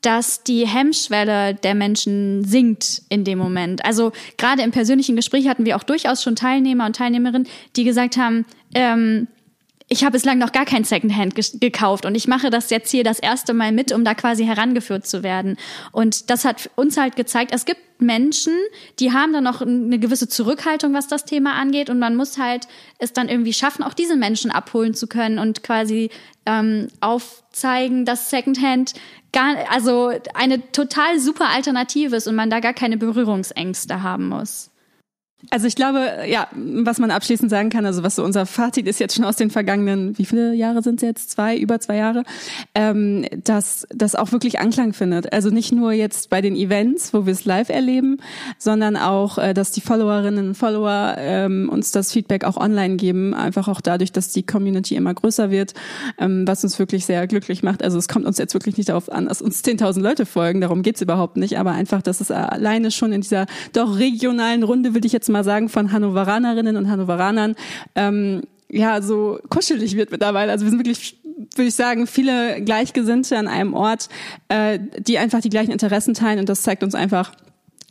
dass 0.03 0.45
die 0.45 0.69
Hemmschwelle 0.69 1.55
der 1.55 1.75
Menschen 1.75 2.45
sinkt 2.45 3.03
in 3.09 3.25
dem 3.25 3.39
Moment. 3.39 3.85
Also 3.85 4.13
gerade 4.37 4.63
im 4.63 4.71
persönlichen 4.71 5.17
Gespräch 5.17 5.49
hatten 5.49 5.65
wir 5.65 5.77
auch 5.77 5.83
durchaus 5.83 6.23
schon 6.23 6.37
Teilnehmer 6.37 6.87
und 6.87 6.95
Teilnehmerinnen, 6.95 7.49
die 7.75 7.83
gesagt 7.83 8.19
haben, 8.19 8.47
ähm, 8.75 9.27
ich 9.89 10.03
habe 10.03 10.13
bislang 10.13 10.39
noch 10.39 10.53
gar 10.53 10.65
kein 10.65 10.85
Secondhand 10.85 11.35
gekauft 11.35 12.07
und 12.07 12.15
ich 12.15 12.27
mache 12.27 12.49
das 12.49 12.71
jetzt 12.71 12.91
hier 12.91 13.05
das 13.05 13.19
erste 13.19 13.53
Mal 13.53 13.71
mit, 13.71 13.93
um 13.93 14.05
da 14.05 14.15
quasi 14.15 14.45
herangeführt 14.45 15.07
zu 15.07 15.23
werden. 15.23 15.57
Und 15.93 16.31
das 16.31 16.45
hat 16.45 16.71
uns 16.75 16.97
halt 16.97 17.17
gezeigt, 17.17 17.53
es 17.55 17.67
gibt 17.67 17.81
Menschen, 17.99 18.55
die 18.99 19.13
haben 19.13 19.33
dann 19.33 19.45
noch 19.45 19.61
eine 19.61 19.99
gewisse 19.99 20.29
Zurückhaltung, 20.29 20.95
was 20.95 21.07
das 21.07 21.27
Thema 21.27 21.55
angeht 21.55 21.91
und 21.91 21.99
man 21.99 22.17
muss 22.17 22.39
halt 22.39 22.67
es 22.99 23.13
dann 23.13 23.29
irgendwie 23.29 23.53
schaffen, 23.53 23.83
auch 23.83 23.95
diese 23.95 24.17
Menschen 24.17 24.51
abholen 24.51 24.95
zu 24.95 25.07
können 25.07 25.39
und 25.39 25.63
quasi 25.63 26.11
ähm, 26.47 26.89
aufzeigen, 27.01 28.05
dass 28.05 28.31
Secondhand 28.31 28.95
gar, 29.33 29.57
also 29.71 30.13
eine 30.35 30.73
total 30.73 31.21
super 31.21 31.51
Alternative 31.51 32.17
ist 32.17 32.27
und 32.27 32.35
man 32.37 32.51
da 32.51 32.61
gar 32.61 32.75
keine 32.75 32.97
Berührungsängste 32.97 34.03
haben 34.03 34.29
muss. 34.29 34.71
Also 35.51 35.67
ich 35.67 35.77
glaube, 35.77 36.09
ja, 36.27 36.49
was 36.55 36.99
man 36.99 37.11
abschließend 37.11 37.51
sagen 37.51 37.71
kann, 37.71 37.87
also 37.87 38.03
was 38.03 38.17
so 38.17 38.25
unser 38.25 38.47
Fazit 38.47 38.87
ist 38.87 38.99
jetzt 38.99 39.15
schon 39.15 39.25
aus 39.25 39.37
den 39.37 39.51
vergangenen, 39.51 40.17
wie 40.19 40.25
viele 40.25 40.55
Jahre 40.55 40.83
sind 40.83 40.97
es 40.97 41.03
jetzt? 41.03 41.31
Zwei, 41.31 41.57
über 41.57 41.81
zwei 41.81 41.97
Jahre, 41.97 42.25
ähm, 42.75 43.27
dass 43.45 43.87
das 43.95 44.15
auch 44.15 44.33
wirklich 44.33 44.61
Anklang 44.61 44.93
findet. 44.93 45.33
Also 45.33 45.51
nicht 45.51 45.73
nur 45.73 45.93
jetzt 45.93 46.31
bei 46.31 46.41
den 46.41 46.57
Events, 46.57 47.13
wo 47.13 47.27
wir 47.27 47.33
es 47.33 47.45
live 47.45 47.69
erleben, 47.69 48.19
sondern 48.59 48.97
auch, 48.97 49.39
äh, 49.39 49.55
dass 49.55 49.73
die 49.73 49.81
Followerinnen 49.81 50.49
und 50.49 50.55
Follower 50.55 51.17
ähm, 51.19 51.69
uns 51.69 51.93
das 51.93 52.13
Feedback 52.13 52.45
auch 52.45 52.57
online 52.57 52.97
geben, 52.97 53.35
einfach 53.35 53.69
auch 53.69 53.81
dadurch, 53.81 54.13
dass 54.13 54.31
die 54.31 54.45
Community 54.45 54.97
immer 54.97 55.15
größer 55.15 55.51
wird, 55.51 55.75
ähm, 56.19 56.47
was 56.47 56.65
uns 56.65 56.79
wirklich 56.79 57.05
sehr 57.05 57.27
glücklich 57.27 57.63
macht. 57.63 57.83
Also 57.83 57.99
es 57.99 58.09
kommt 58.09 58.27
uns 58.27 58.39
jetzt 58.39 58.55
wirklich 58.55 58.77
nicht 58.77 58.89
darauf 58.89 59.11
an, 59.11 59.27
dass 59.27 59.43
uns 59.43 59.63
10.000 59.63 60.01
Leute 60.01 60.27
folgen, 60.27 60.61
darum 60.61 60.83
geht's 60.83 61.01
überhaupt 61.01 61.37
nicht, 61.37 61.59
aber 61.59 61.73
einfach, 61.73 62.03
dass 62.03 62.21
es 62.21 62.31
alleine 62.31 62.91
schon 62.91 63.13
in 63.13 63.21
dieser 63.21 63.47
doch 63.73 63.99
regionalen 63.99 64.63
Runde, 64.63 64.95
würde 64.95 65.07
ich 65.07 65.13
jetzt 65.13 65.29
mal 65.29 65.34
sagen, 65.43 65.69
von 65.69 65.91
Hannoveranerinnen 65.91 66.77
und 66.77 66.89
Hannoveranern, 66.89 67.57
ähm, 67.95 68.43
ja, 68.71 69.03
so 69.03 69.39
kuschelig 69.49 69.97
wird 69.97 70.11
mittlerweile. 70.11 70.53
Also 70.53 70.65
wir 70.65 70.71
sind 70.71 70.79
wirklich, 70.79 71.21
würde 71.57 71.69
ich 71.69 71.75
sagen, 71.75 72.07
viele 72.07 72.63
Gleichgesinnte 72.63 73.37
an 73.39 73.49
einem 73.49 73.75
Ort, 73.75 74.09
äh, 74.49 74.79
die 74.99 75.19
einfach 75.19 75.41
die 75.41 75.51
gleichen 75.51 75.73
Interessen 75.73 76.15
teilen 76.15 76.41
und 76.41 76.49
das 76.49 76.63
zeigt 76.63 76.83
uns 76.83 76.95
einfach, 76.95 77.33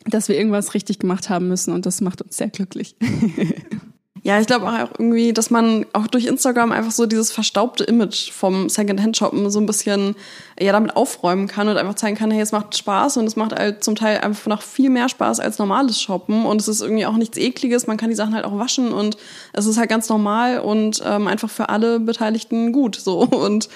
dass 0.06 0.28
wir 0.28 0.38
irgendwas 0.38 0.74
richtig 0.74 1.00
gemacht 1.00 1.30
haben 1.30 1.48
müssen 1.48 1.74
und 1.74 1.86
das 1.86 2.02
macht 2.02 2.22
uns 2.22 2.38
sehr 2.38 2.50
glücklich. 2.50 2.96
Ja, 4.26 4.40
ich 4.40 4.48
glaube 4.48 4.68
auch 4.68 4.90
irgendwie, 4.98 5.34
dass 5.34 5.50
man 5.50 5.86
auch 5.92 6.08
durch 6.08 6.26
Instagram 6.26 6.72
einfach 6.72 6.92
so 6.92 7.06
dieses 7.06 7.34
verstaubte 7.34 7.84
Image 7.84 8.32
vom 8.32 8.70
Secondhand-Shoppen 8.70 9.52
so 9.52 9.60
ein 9.60 9.66
bisschen 9.66 10.16
ja 10.58 10.72
damit 10.72 10.96
aufräumen 10.96 11.50
kann 11.50 11.68
und 11.68 11.76
einfach 11.76 11.96
zeigen 11.96 12.16
kann, 12.16 12.32
hey, 12.32 12.40
es 12.40 12.54
macht 12.54 12.78
Spaß 12.78 13.18
und 13.18 13.26
es 13.26 13.36
macht 13.36 13.52
halt 13.52 13.84
zum 13.84 13.96
Teil 13.96 14.20
einfach 14.20 14.48
noch 14.48 14.62
viel 14.62 14.90
mehr 14.90 15.10
Spaß 15.10 15.42
als 15.42 15.60
normales 15.60 16.02
Shoppen 16.02 16.46
und 16.46 16.62
es 16.62 16.70
ist 16.70 16.82
irgendwie 16.82 17.06
auch 17.06 17.18
nichts 17.18 17.38
Ekliges, 17.38 17.86
man 17.86 17.98
kann 17.98 18.10
die 18.10 18.16
Sachen 18.16 18.34
halt 18.34 18.46
auch 18.46 18.58
waschen 18.58 18.94
und 18.94 19.18
es 19.52 19.66
ist 19.66 19.78
halt 19.78 19.90
ganz 19.90 20.08
normal 20.08 20.60
und 20.60 21.04
ähm, 21.06 21.28
einfach 21.28 21.50
für 21.50 21.68
alle 21.68 22.00
Beteiligten 22.00 22.72
gut 22.72 22.96
so. 22.96 23.20
Und 23.44 23.68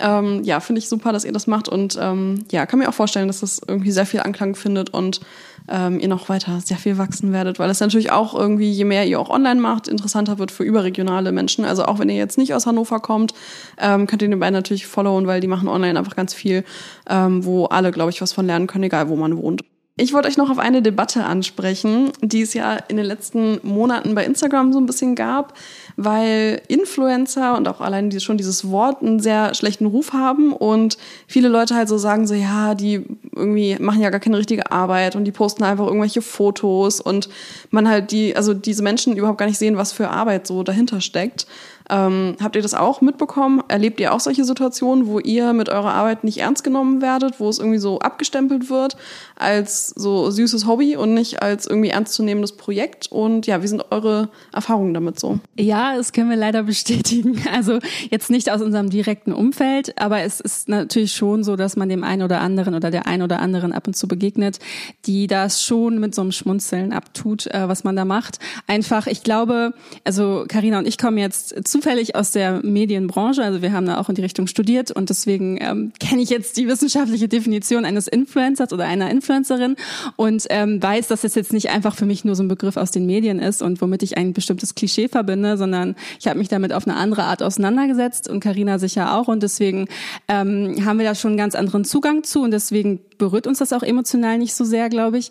ähm, 0.00 0.42
ja, 0.44 0.60
finde 0.60 0.80
ich 0.80 0.88
super, 0.90 1.12
dass 1.12 1.24
ihr 1.24 1.32
das 1.32 1.46
macht 1.46 1.68
und 1.68 1.98
ähm, 1.98 2.44
ja, 2.50 2.66
kann 2.66 2.80
mir 2.80 2.88
auch 2.88 2.94
vorstellen, 2.94 3.28
dass 3.28 3.40
das 3.40 3.60
irgendwie 3.66 3.92
sehr 3.92 4.04
viel 4.04 4.20
Anklang 4.20 4.54
findet 4.54 4.90
und 4.90 5.20
ähm, 5.68 6.00
ihr 6.00 6.08
noch 6.08 6.28
weiter 6.28 6.60
sehr 6.60 6.76
viel 6.76 6.98
wachsen 6.98 7.32
werdet, 7.32 7.58
weil 7.58 7.70
es 7.70 7.80
natürlich 7.80 8.12
auch 8.12 8.34
irgendwie, 8.34 8.70
je 8.70 8.84
mehr 8.84 9.06
ihr 9.06 9.20
auch 9.20 9.30
online 9.30 9.60
macht, 9.60 9.88
interessanter 9.88 10.38
wird 10.38 10.50
für 10.50 10.64
überregionale 10.64 11.32
Menschen. 11.32 11.64
Also 11.64 11.84
auch 11.84 11.98
wenn 11.98 12.08
ihr 12.08 12.16
jetzt 12.16 12.38
nicht 12.38 12.54
aus 12.54 12.66
Hannover 12.66 13.00
kommt, 13.00 13.34
ähm, 13.78 14.06
könnt 14.06 14.22
ihr 14.22 14.28
den 14.28 14.38
beiden 14.38 14.54
natürlich 14.54 14.86
followen, 14.86 15.26
weil 15.26 15.40
die 15.40 15.48
machen 15.48 15.68
online 15.68 15.98
einfach 15.98 16.16
ganz 16.16 16.34
viel, 16.34 16.64
ähm, 17.08 17.44
wo 17.44 17.66
alle, 17.66 17.90
glaube 17.90 18.10
ich, 18.10 18.20
was 18.20 18.32
von 18.32 18.46
lernen 18.46 18.66
können, 18.66 18.84
egal 18.84 19.08
wo 19.08 19.16
man 19.16 19.36
wohnt. 19.36 19.62
Ich 19.98 20.12
wollte 20.12 20.28
euch 20.28 20.36
noch 20.36 20.50
auf 20.50 20.58
eine 20.58 20.82
Debatte 20.82 21.24
ansprechen, 21.24 22.12
die 22.20 22.42
es 22.42 22.52
ja 22.52 22.76
in 22.88 22.98
den 22.98 23.06
letzten 23.06 23.60
Monaten 23.62 24.14
bei 24.14 24.26
Instagram 24.26 24.70
so 24.74 24.78
ein 24.78 24.84
bisschen 24.84 25.14
gab, 25.14 25.54
weil 25.96 26.60
Influencer 26.68 27.56
und 27.56 27.66
auch 27.66 27.80
allein 27.80 28.10
die, 28.10 28.20
schon 28.20 28.36
dieses 28.36 28.70
Wort 28.70 29.00
einen 29.00 29.20
sehr 29.20 29.54
schlechten 29.54 29.86
Ruf 29.86 30.12
haben 30.12 30.52
und 30.52 30.98
viele 31.26 31.48
Leute 31.48 31.74
halt 31.74 31.88
so 31.88 31.96
sagen 31.96 32.26
so, 32.26 32.34
ja, 32.34 32.74
die 32.74 33.06
irgendwie 33.34 33.76
machen 33.80 34.02
ja 34.02 34.10
gar 34.10 34.20
keine 34.20 34.36
richtige 34.36 34.70
Arbeit 34.70 35.16
und 35.16 35.24
die 35.24 35.32
posten 35.32 35.64
einfach 35.64 35.86
irgendwelche 35.86 36.20
Fotos 36.20 37.00
und 37.00 37.30
man 37.70 37.88
halt 37.88 38.10
die, 38.10 38.36
also 38.36 38.52
diese 38.52 38.82
Menschen 38.82 39.16
überhaupt 39.16 39.38
gar 39.38 39.46
nicht 39.46 39.58
sehen, 39.58 39.78
was 39.78 39.92
für 39.92 40.10
Arbeit 40.10 40.46
so 40.46 40.62
dahinter 40.62 41.00
steckt. 41.00 41.46
Ähm, 41.88 42.36
habt 42.42 42.56
ihr 42.56 42.62
das 42.62 42.74
auch 42.74 43.00
mitbekommen? 43.00 43.62
Erlebt 43.68 44.00
ihr 44.00 44.12
auch 44.12 44.20
solche 44.20 44.44
Situationen, 44.44 45.06
wo 45.06 45.20
ihr 45.20 45.52
mit 45.52 45.68
eurer 45.68 45.94
Arbeit 45.94 46.24
nicht 46.24 46.38
ernst 46.38 46.64
genommen 46.64 47.00
werdet, 47.00 47.38
wo 47.38 47.48
es 47.48 47.58
irgendwie 47.58 47.78
so 47.78 48.00
abgestempelt 48.00 48.70
wird 48.70 48.96
als 49.36 49.88
so 49.88 50.30
süßes 50.30 50.66
Hobby 50.66 50.96
und 50.96 51.14
nicht 51.14 51.42
als 51.42 51.66
irgendwie 51.66 51.90
ernstzunehmendes 51.90 52.56
Projekt? 52.56 53.10
Und 53.12 53.46
ja, 53.46 53.62
wie 53.62 53.68
sind 53.68 53.84
eure 53.90 54.30
Erfahrungen 54.52 54.94
damit 54.94 55.20
so? 55.20 55.38
Ja, 55.56 55.96
das 55.96 56.12
können 56.12 56.30
wir 56.30 56.36
leider 56.36 56.62
bestätigen. 56.64 57.42
Also 57.56 57.78
jetzt 58.10 58.28
nicht 58.28 58.50
aus 58.50 58.60
unserem 58.60 58.90
direkten 58.90 59.32
Umfeld, 59.32 59.98
aber 59.98 60.20
es 60.20 60.40
ist 60.40 60.68
natürlich 60.68 61.12
schon 61.12 61.42
so, 61.42 61.56
dass 61.56 61.76
man 61.76 61.88
dem 61.88 62.04
einen 62.04 62.22
oder 62.22 62.40
anderen 62.40 62.74
oder 62.74 62.90
der 62.90 63.06
einen 63.06 63.22
oder 63.22 63.40
anderen 63.40 63.72
ab 63.72 63.86
und 63.86 63.94
zu 63.94 64.08
begegnet, 64.08 64.58
die 65.06 65.26
das 65.26 65.62
schon 65.62 65.98
mit 66.00 66.14
so 66.14 66.22
einem 66.22 66.32
Schmunzeln 66.32 66.92
abtut, 66.92 67.46
äh, 67.46 67.68
was 67.68 67.84
man 67.84 67.96
da 67.96 68.04
macht. 68.04 68.40
Einfach, 68.66 69.06
ich 69.06 69.22
glaube, 69.22 69.72
also 70.04 70.44
Karina 70.48 70.78
und 70.80 70.86
ich 70.86 70.98
kommen 70.98 71.18
jetzt 71.18 71.66
zufällig 71.76 72.16
aus 72.16 72.30
der 72.30 72.64
Medienbranche, 72.64 73.44
also 73.44 73.60
wir 73.60 73.72
haben 73.72 73.84
da 73.84 73.98
auch 73.98 74.08
in 74.08 74.14
die 74.14 74.22
Richtung 74.22 74.46
studiert 74.46 74.90
und 74.90 75.10
deswegen 75.10 75.58
ähm, 75.60 75.92
kenne 76.00 76.22
ich 76.22 76.30
jetzt 76.30 76.56
die 76.56 76.66
wissenschaftliche 76.68 77.28
Definition 77.28 77.84
eines 77.84 78.06
Influencers 78.06 78.72
oder 78.72 78.86
einer 78.86 79.10
Influencerin 79.10 79.76
und 80.16 80.46
ähm, 80.48 80.82
weiß, 80.82 81.08
dass 81.08 81.22
es 81.22 81.34
jetzt 81.34 81.52
nicht 81.52 81.68
einfach 81.68 81.94
für 81.94 82.06
mich 82.06 82.24
nur 82.24 82.34
so 82.34 82.42
ein 82.42 82.48
Begriff 82.48 82.78
aus 82.78 82.92
den 82.92 83.04
Medien 83.04 83.40
ist 83.40 83.60
und 83.60 83.82
womit 83.82 84.02
ich 84.02 84.16
ein 84.16 84.32
bestimmtes 84.32 84.74
Klischee 84.74 85.08
verbinde, 85.08 85.58
sondern 85.58 85.96
ich 86.18 86.26
habe 86.26 86.38
mich 86.38 86.48
damit 86.48 86.72
auf 86.72 86.86
eine 86.86 86.96
andere 86.96 87.24
Art 87.24 87.42
auseinandergesetzt 87.42 88.26
und 88.26 88.40
Karina 88.40 88.78
sicher 88.78 89.14
auch 89.14 89.28
und 89.28 89.42
deswegen 89.42 89.86
ähm, 90.28 90.82
haben 90.86 90.98
wir 90.98 91.04
da 91.04 91.14
schon 91.14 91.32
einen 91.32 91.38
ganz 91.38 91.54
anderen 91.54 91.84
Zugang 91.84 92.24
zu 92.24 92.42
und 92.42 92.52
deswegen 92.52 93.00
berührt 93.18 93.46
uns 93.46 93.58
das 93.58 93.74
auch 93.74 93.82
emotional 93.82 94.38
nicht 94.38 94.54
so 94.54 94.64
sehr, 94.64 94.88
glaube 94.88 95.18
ich. 95.18 95.30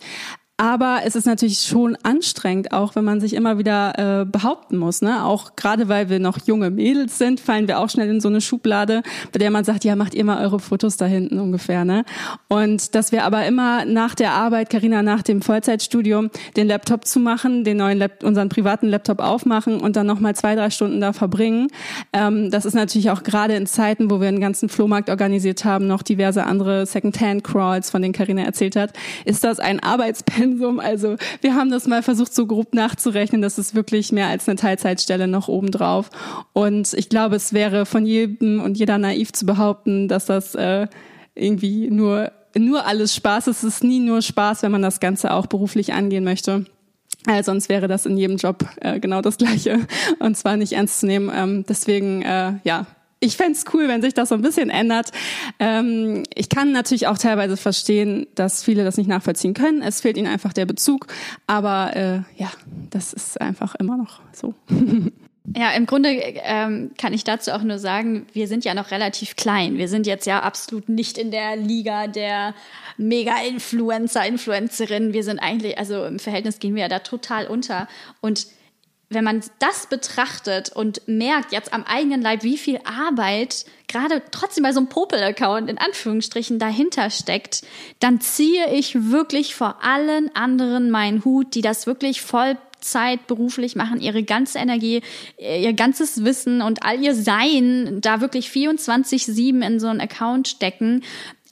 Aber 0.57 1.01
es 1.03 1.17
ist 1.17 1.25
natürlich 1.25 1.59
schon 1.59 1.97
anstrengend, 2.03 2.71
auch 2.71 2.95
wenn 2.95 3.03
man 3.03 3.19
sich 3.19 3.33
immer 3.33 3.57
wieder 3.57 4.21
äh, 4.21 4.25
behaupten 4.25 4.77
muss. 4.77 5.01
Ne? 5.01 5.25
Auch 5.25 5.57
gerade 5.57 5.89
weil 5.89 6.09
wir 6.09 6.19
noch 6.19 6.37
junge 6.45 6.69
Mädels 6.69 7.17
sind, 7.17 7.41
fallen 7.41 7.67
wir 7.67 7.77
auch 7.79 7.89
schnell 7.89 8.09
in 8.09 8.21
so 8.21 8.29
eine 8.29 8.39
Schublade, 8.39 9.03
bei 9.33 9.39
der 9.39 9.51
man 9.51 9.65
sagt, 9.65 9.83
ja, 9.83 9.97
macht 9.97 10.13
ihr 10.13 10.23
mal 10.23 10.41
eure 10.41 10.61
Fotos 10.61 10.95
da 10.95 11.07
hinten 11.07 11.39
ungefähr. 11.39 11.83
Ne? 11.83 12.05
Und 12.47 12.95
dass 12.95 13.11
wir 13.11 13.25
aber 13.25 13.45
immer 13.45 13.83
nach 13.83 14.15
der 14.15 14.31
Arbeit, 14.31 14.69
Karina 14.69 15.03
nach 15.03 15.23
dem 15.23 15.41
Vollzeitstudium, 15.41 16.29
den 16.55 16.67
Laptop 16.67 17.05
zu 17.05 17.19
machen, 17.19 17.65
den 17.65 17.75
neuen 17.75 17.97
Lab 17.97 18.23
unseren 18.23 18.47
privaten 18.47 18.87
Laptop 18.87 19.19
aufmachen 19.19 19.81
und 19.81 19.97
dann 19.97 20.07
nochmal 20.07 20.35
zwei, 20.35 20.55
drei 20.55 20.69
Stunden 20.69 21.01
da 21.01 21.11
verbringen. 21.11 21.67
Ähm, 22.13 22.49
das 22.49 22.63
ist 22.63 22.75
natürlich 22.75 23.09
auch 23.09 23.23
gerade 23.23 23.55
in 23.55 23.65
Zeiten, 23.65 24.09
wo 24.09 24.21
wir 24.21 24.29
einen 24.29 24.39
ganzen 24.39 24.69
Flohmarkt 24.69 25.09
organisiert 25.09 25.65
haben, 25.65 25.85
noch 25.85 26.01
diverse 26.01 26.45
andere 26.45 26.85
Second-Hand-Crawls, 26.85 27.89
von 27.89 28.01
denen 28.01 28.13
Karina 28.13 28.43
erzählt 28.43 28.77
hat, 28.77 28.93
ist 29.25 29.43
das 29.43 29.59
ein 29.59 29.81
Arbeitspensum 29.81 30.44
Pensum. 30.45 30.79
Also 30.79 31.15
wir 31.41 31.55
haben 31.55 31.71
das 31.71 31.88
mal 31.88 32.03
versucht, 32.03 32.34
so 32.34 32.45
grob 32.45 32.73
nachzurechnen. 32.73 33.41
Das 33.41 33.58
ist 33.58 33.75
wirklich 33.75 34.12
mehr 34.12 34.27
als 34.27 34.47
eine 34.47 34.58
Teilzeitstelle 34.58 35.27
noch 35.27 35.47
obendrauf. 35.47 36.10
Und 36.53 36.93
ich 36.93 37.10
glaube, 37.10 37.36
es 37.36 37.53
wäre 37.53 37.86
von 37.86 38.05
jedem 38.05 38.62
und 38.62 38.77
jeder 38.77 38.97
naiv 38.97 39.34
zu 39.34 39.45
behaupten, 39.45 40.08
dass 40.08 40.25
das 40.25 40.55
äh, 40.55 40.88
irgendwie 41.34 41.89
nur, 41.89 42.31
nur 42.58 42.86
alles 42.86 43.15
Spaß 43.15 43.47
ist. 43.47 43.63
Es 43.63 43.75
ist 43.75 43.84
nie 43.84 43.99
nur 43.99 44.21
Spaß, 44.21 44.63
wenn 44.63 44.71
man 44.71 44.81
das 44.81 44.99
Ganze 44.99 45.34
auch 45.34 45.47
beruflich 45.47 45.93
angehen 45.93 46.23
möchte. 46.23 46.65
Also 47.27 47.51
sonst 47.51 47.69
wäre 47.69 47.88
das 47.88 48.05
in 48.05 48.17
jedem 48.17 48.38
Job 48.38 48.65
äh, 48.81 48.99
genau 48.99 49.21
das 49.21 49.38
Gleiche 49.38 49.79
und 50.19 50.38
zwar 50.38 50.58
nicht 50.58 50.73
ernst 50.73 50.99
zu 50.99 51.08
nehmen. 51.08 51.31
Ähm, 51.34 51.65
deswegen, 51.67 52.21
äh, 52.21 52.53
ja, 52.63 52.86
ich 53.25 53.38
fände 53.38 53.57
cool, 53.73 53.88
wenn 53.88 54.01
sich 54.01 54.13
das 54.13 54.29
so 54.29 54.35
ein 54.35 54.41
bisschen 54.41 54.69
ändert. 54.69 55.11
Ähm, 55.59 56.23
ich 56.33 56.49
kann 56.49 56.71
natürlich 56.71 57.07
auch 57.07 57.17
teilweise 57.17 57.57
verstehen, 57.57 58.27
dass 58.35 58.63
viele 58.63 58.83
das 58.83 58.97
nicht 58.97 59.07
nachvollziehen 59.07 59.53
können. 59.53 59.81
Es 59.81 60.01
fehlt 60.01 60.17
ihnen 60.17 60.27
einfach 60.27 60.53
der 60.53 60.65
Bezug. 60.65 61.07
Aber 61.47 61.95
äh, 61.95 62.41
ja, 62.41 62.51
das 62.89 63.13
ist 63.13 63.41
einfach 63.41 63.75
immer 63.75 63.97
noch 63.97 64.21
so. 64.31 64.53
Ja, 65.55 65.71
im 65.73 65.85
Grunde 65.85 66.09
ähm, 66.09 66.91
kann 66.97 67.13
ich 67.13 67.23
dazu 67.23 67.51
auch 67.51 67.61
nur 67.61 67.77
sagen, 67.77 68.25
wir 68.33 68.47
sind 68.47 68.65
ja 68.65 68.73
noch 68.73 68.89
relativ 68.89 69.35
klein. 69.35 69.77
Wir 69.77 69.88
sind 69.88 70.07
jetzt 70.07 70.25
ja 70.25 70.39
absolut 70.39 70.89
nicht 70.89 71.19
in 71.19 71.29
der 71.29 71.55
Liga 71.55 72.07
der 72.07 72.55
Mega-Influencer, 72.97 74.25
Influencerinnen. 74.25 75.13
Wir 75.13 75.23
sind 75.23 75.38
eigentlich, 75.38 75.77
also 75.77 76.03
im 76.05 76.17
Verhältnis 76.17 76.57
gehen 76.57 76.73
wir 76.73 76.81
ja 76.81 76.89
da 76.89 76.99
total 76.99 77.45
unter. 77.45 77.88
Und 78.21 78.47
wenn 79.09 79.23
man 79.23 79.41
das 79.59 79.87
betrachtet 79.87 80.69
und 80.69 81.07
merkt 81.07 81.51
jetzt 81.51 81.73
am 81.73 81.83
eigenen 81.83 82.21
Leib, 82.21 82.43
wie 82.43 82.57
viel 82.57 82.79
Arbeit 82.85 83.65
gerade 83.87 84.21
trotzdem 84.31 84.63
bei 84.63 84.71
so 84.71 84.79
einem 84.79 84.89
Popel-Account 84.89 85.69
in 85.69 85.77
Anführungsstrichen 85.77 86.57
dahinter 86.57 87.09
steckt, 87.09 87.61
dann 87.99 88.19
ziehe 88.19 88.73
ich 88.73 89.11
wirklich 89.11 89.53
vor 89.55 89.83
allen 89.83 90.35
anderen 90.35 90.89
meinen 90.89 91.23
Hut, 91.23 91.53
die 91.53 91.61
das 91.61 91.85
wirklich 91.85 92.21
Vollzeit 92.21 93.27
beruflich 93.27 93.75
machen, 93.75 94.01
ihre 94.01 94.23
ganze 94.23 94.57
Energie, 94.57 95.01
ihr 95.37 95.73
ganzes 95.73 96.23
Wissen 96.23 96.61
und 96.61 96.83
all 96.83 96.99
ihr 97.01 97.13
Sein 97.13 97.99
da 98.01 98.21
wirklich 98.21 98.47
24-7 98.49 99.65
in 99.65 99.79
so 99.79 99.87
einen 99.87 100.01
Account 100.01 100.47
stecken. 100.47 101.03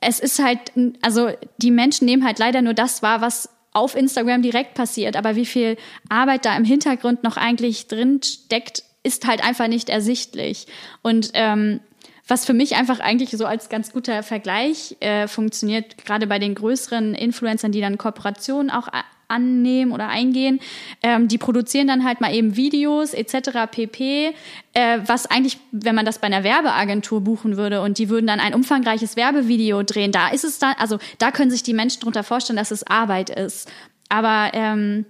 Es 0.02 0.20
ist 0.20 0.40
halt, 0.40 0.60
also 1.02 1.30
die 1.58 1.72
Menschen 1.72 2.06
nehmen 2.06 2.26
halt 2.26 2.40
leider 2.40 2.62
nur 2.62 2.74
das 2.74 3.04
wahr, 3.04 3.22
was 3.22 3.50
auf 3.74 3.96
Instagram 3.96 4.42
direkt 4.42 4.76
passiert, 4.76 5.16
aber 5.16 5.36
wie 5.36 5.46
viel 5.46 5.78
Arbeit 6.10 6.46
da 6.46 6.56
im 6.56 6.64
Hintergrund 6.64 7.24
noch 7.24 7.38
eigentlich 7.38 7.88
drin 7.88 8.22
steckt, 8.24 8.84
ist 9.04 9.28
halt 9.28 9.44
einfach 9.44 9.68
nicht 9.68 9.90
ersichtlich. 9.90 10.68
Und 11.02 11.32
ähm, 11.34 11.82
was 12.28 12.46
für 12.46 12.54
mich 12.54 12.76
einfach 12.76 13.00
eigentlich 13.00 13.32
so 13.32 13.46
als 13.46 13.68
ganz 13.68 13.92
guter 13.92 14.24
Vergleich 14.24 14.96
äh, 15.02 15.28
funktioniert, 15.28 15.98
gerade 16.06 16.26
bei 16.26 16.40
den 16.40 16.56
größeren 16.56 17.16
Influencern, 17.16 17.74
die 17.74 17.82
dann 17.82 17.98
Kooperationen 17.98 18.72
auch 18.72 18.88
annehmen 19.34 19.92
oder 19.92 20.08
eingehen. 20.08 20.60
Ähm, 21.02 21.28
die 21.28 21.38
produzieren 21.38 21.88
dann 21.88 22.04
halt 22.04 22.22
mal 22.22 22.34
eben 22.34 22.56
Videos 22.56 23.14
etc. 23.14 23.70
pp. 23.70 24.34
Äh, 24.74 25.00
was 25.06 25.26
eigentlich, 25.26 25.58
wenn 25.72 25.96
man 25.96 26.06
das 26.06 26.20
bei 26.20 26.28
einer 26.28 26.44
Werbeagentur 26.44 27.22
buchen 27.22 27.58
würde 27.58 27.82
und 27.82 27.98
die 27.98 28.10
würden 28.10 28.28
dann 28.28 28.40
ein 28.40 28.54
umfangreiches 28.54 29.16
Werbevideo 29.16 29.84
drehen, 29.84 30.12
da 30.12 30.30
ist 30.30 30.44
es 30.44 30.60
dann, 30.60 30.76
also 30.78 31.00
da 31.18 31.32
können 31.32 31.52
sich 31.52 31.64
die 31.64 31.74
Menschen 31.74 32.02
darunter 32.02 32.24
vorstellen, 32.24 32.58
dass 32.58 32.72
es 32.72 32.86
Arbeit 32.86 33.30
ist. 33.30 33.70
Aber 34.10 34.52
ähm, 34.54 35.06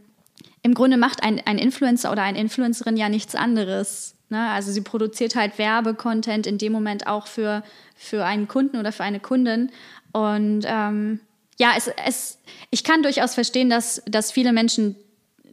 im 0.63 0.73
Grunde 0.73 0.97
macht 0.97 1.23
ein, 1.23 1.41
ein 1.45 1.57
Influencer 1.57 2.12
oder 2.12 2.23
eine 2.23 2.39
Influencerin 2.39 2.95
ja 2.95 3.09
nichts 3.09 3.36
anderes. 3.36 4.15
Ne? 4.29 4.49
Also 4.49 4.71
sie 4.71 4.81
produziert 4.81 5.36
halt 5.36 5.57
Werbecontent 5.57 6.47
in 6.47 6.57
dem 6.57 6.71
Moment 6.71 7.05
auch 7.05 7.27
für, 7.27 7.63
für 7.95 8.25
einen 8.25 8.47
Kunden 8.47 8.77
oder 8.77 8.91
für 8.91 9.03
eine 9.03 9.19
Kundin. 9.19 9.71
Und 10.13 10.63
ähm, 10.65 11.19
ja, 11.60 11.74
es, 11.78 11.89
es, 12.06 12.39
ich 12.72 12.84
kann 12.84 13.04
durchaus 13.04 13.36
verstehen, 13.36 13.70
dass, 13.70 14.02
dass 14.06 14.32
viele 14.32 14.54
Menschen 14.54 14.96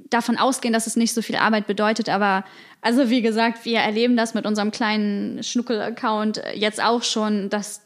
davon 0.09 0.37
ausgehen, 0.37 0.73
dass 0.73 0.87
es 0.87 0.97
nicht 0.97 1.15
so 1.15 1.23
viel 1.23 1.37
Arbeit 1.37 1.67
bedeutet, 1.67 2.09
aber 2.09 2.45
also 2.83 3.11
wie 3.11 3.23
gesagt, 3.23 3.65
wir 3.65 3.79
erleben 3.79 4.17
das 4.17 4.35
mit 4.35 4.47
unserem 4.47 4.71
kleinen 4.71 5.43
Schnuckel-Account 5.43 6.43
jetzt 6.55 6.83
auch 6.83 7.03
schon, 7.03 7.51
dass 7.51 7.83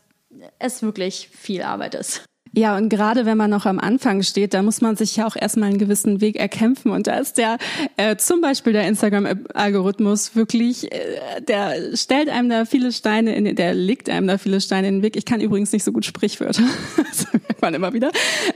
es 0.59 0.83
wirklich 0.83 1.29
viel 1.33 1.63
Arbeit 1.63 1.95
ist. 1.95 2.25
Ja, 2.57 2.77
und 2.77 2.89
gerade 2.89 3.27
wenn 3.27 3.37
man 3.37 3.51
noch 3.51 3.67
am 3.67 3.81
Anfang 3.81 4.23
steht, 4.23 4.55
da 4.55 4.63
muss 4.63 4.81
man 4.81 4.95
sich 4.95 5.17
ja 5.17 5.27
auch 5.27 5.35
erstmal 5.35 5.71
einen 5.71 5.79
gewissen 5.79 6.21
Weg 6.21 6.37
erkämpfen. 6.37 6.93
Und 6.93 7.09
da 7.09 7.19
ist 7.19 7.37
der 7.37 7.59
äh, 7.97 8.15
zum 8.17 8.41
Beispiel 8.41 8.73
der 8.73 8.87
Instagram-Algorithmus 8.87 10.37
wirklich, 10.37 10.93
äh, 10.93 11.41
der 11.41 11.97
stellt 11.97 12.29
einem 12.29 12.49
da 12.49 12.65
viele 12.65 12.93
Steine 12.93 13.35
in, 13.35 13.57
der 13.57 13.75
legt 13.75 14.09
einem 14.09 14.29
da 14.29 14.39
viele 14.39 14.61
Steine 14.61 14.87
in 14.87 14.95
den 14.97 15.03
Weg. 15.03 15.17
Ich 15.17 15.25
kann 15.25 15.41
übrigens 15.41 15.73
nicht 15.73 15.83
so 15.83 15.91
gut 15.91 16.05
Sprichwörter. 16.05 16.63
man 17.65 17.75
immer 17.75 17.93
wieder. 17.93 18.13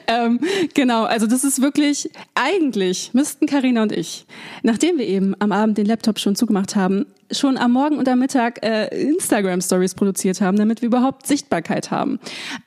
Ähm, 0.07 0.41
genau, 0.75 1.05
also 1.05 1.27
das 1.27 1.45
ist 1.45 1.61
wirklich, 1.61 2.11
eigentlich 2.35 3.13
müssten 3.15 3.47
Karina 3.47 3.83
und 3.83 3.93
ich, 3.93 4.27
nachdem 4.63 4.99
wir 4.99 5.07
eben 5.07 5.35
am 5.39 5.53
Abend 5.53 5.79
den 5.79 5.87
Laptop 5.87 6.19
schon 6.19 6.37
zugemacht 6.37 6.77
haben, 6.77 7.07
schon 7.31 7.57
am 7.57 7.73
Morgen 7.73 7.99
und 7.99 8.09
am 8.09 8.19
Mittag 8.19 8.65
äh, 8.65 8.87
Instagram 8.89 9.61
Stories 9.61 9.95
produziert 9.95 10.41
haben, 10.41 10.57
damit 10.57 10.83
wir 10.83 10.87
überhaupt 10.87 11.27
Sichtbarkeit 11.27 11.91
haben. 11.91 12.19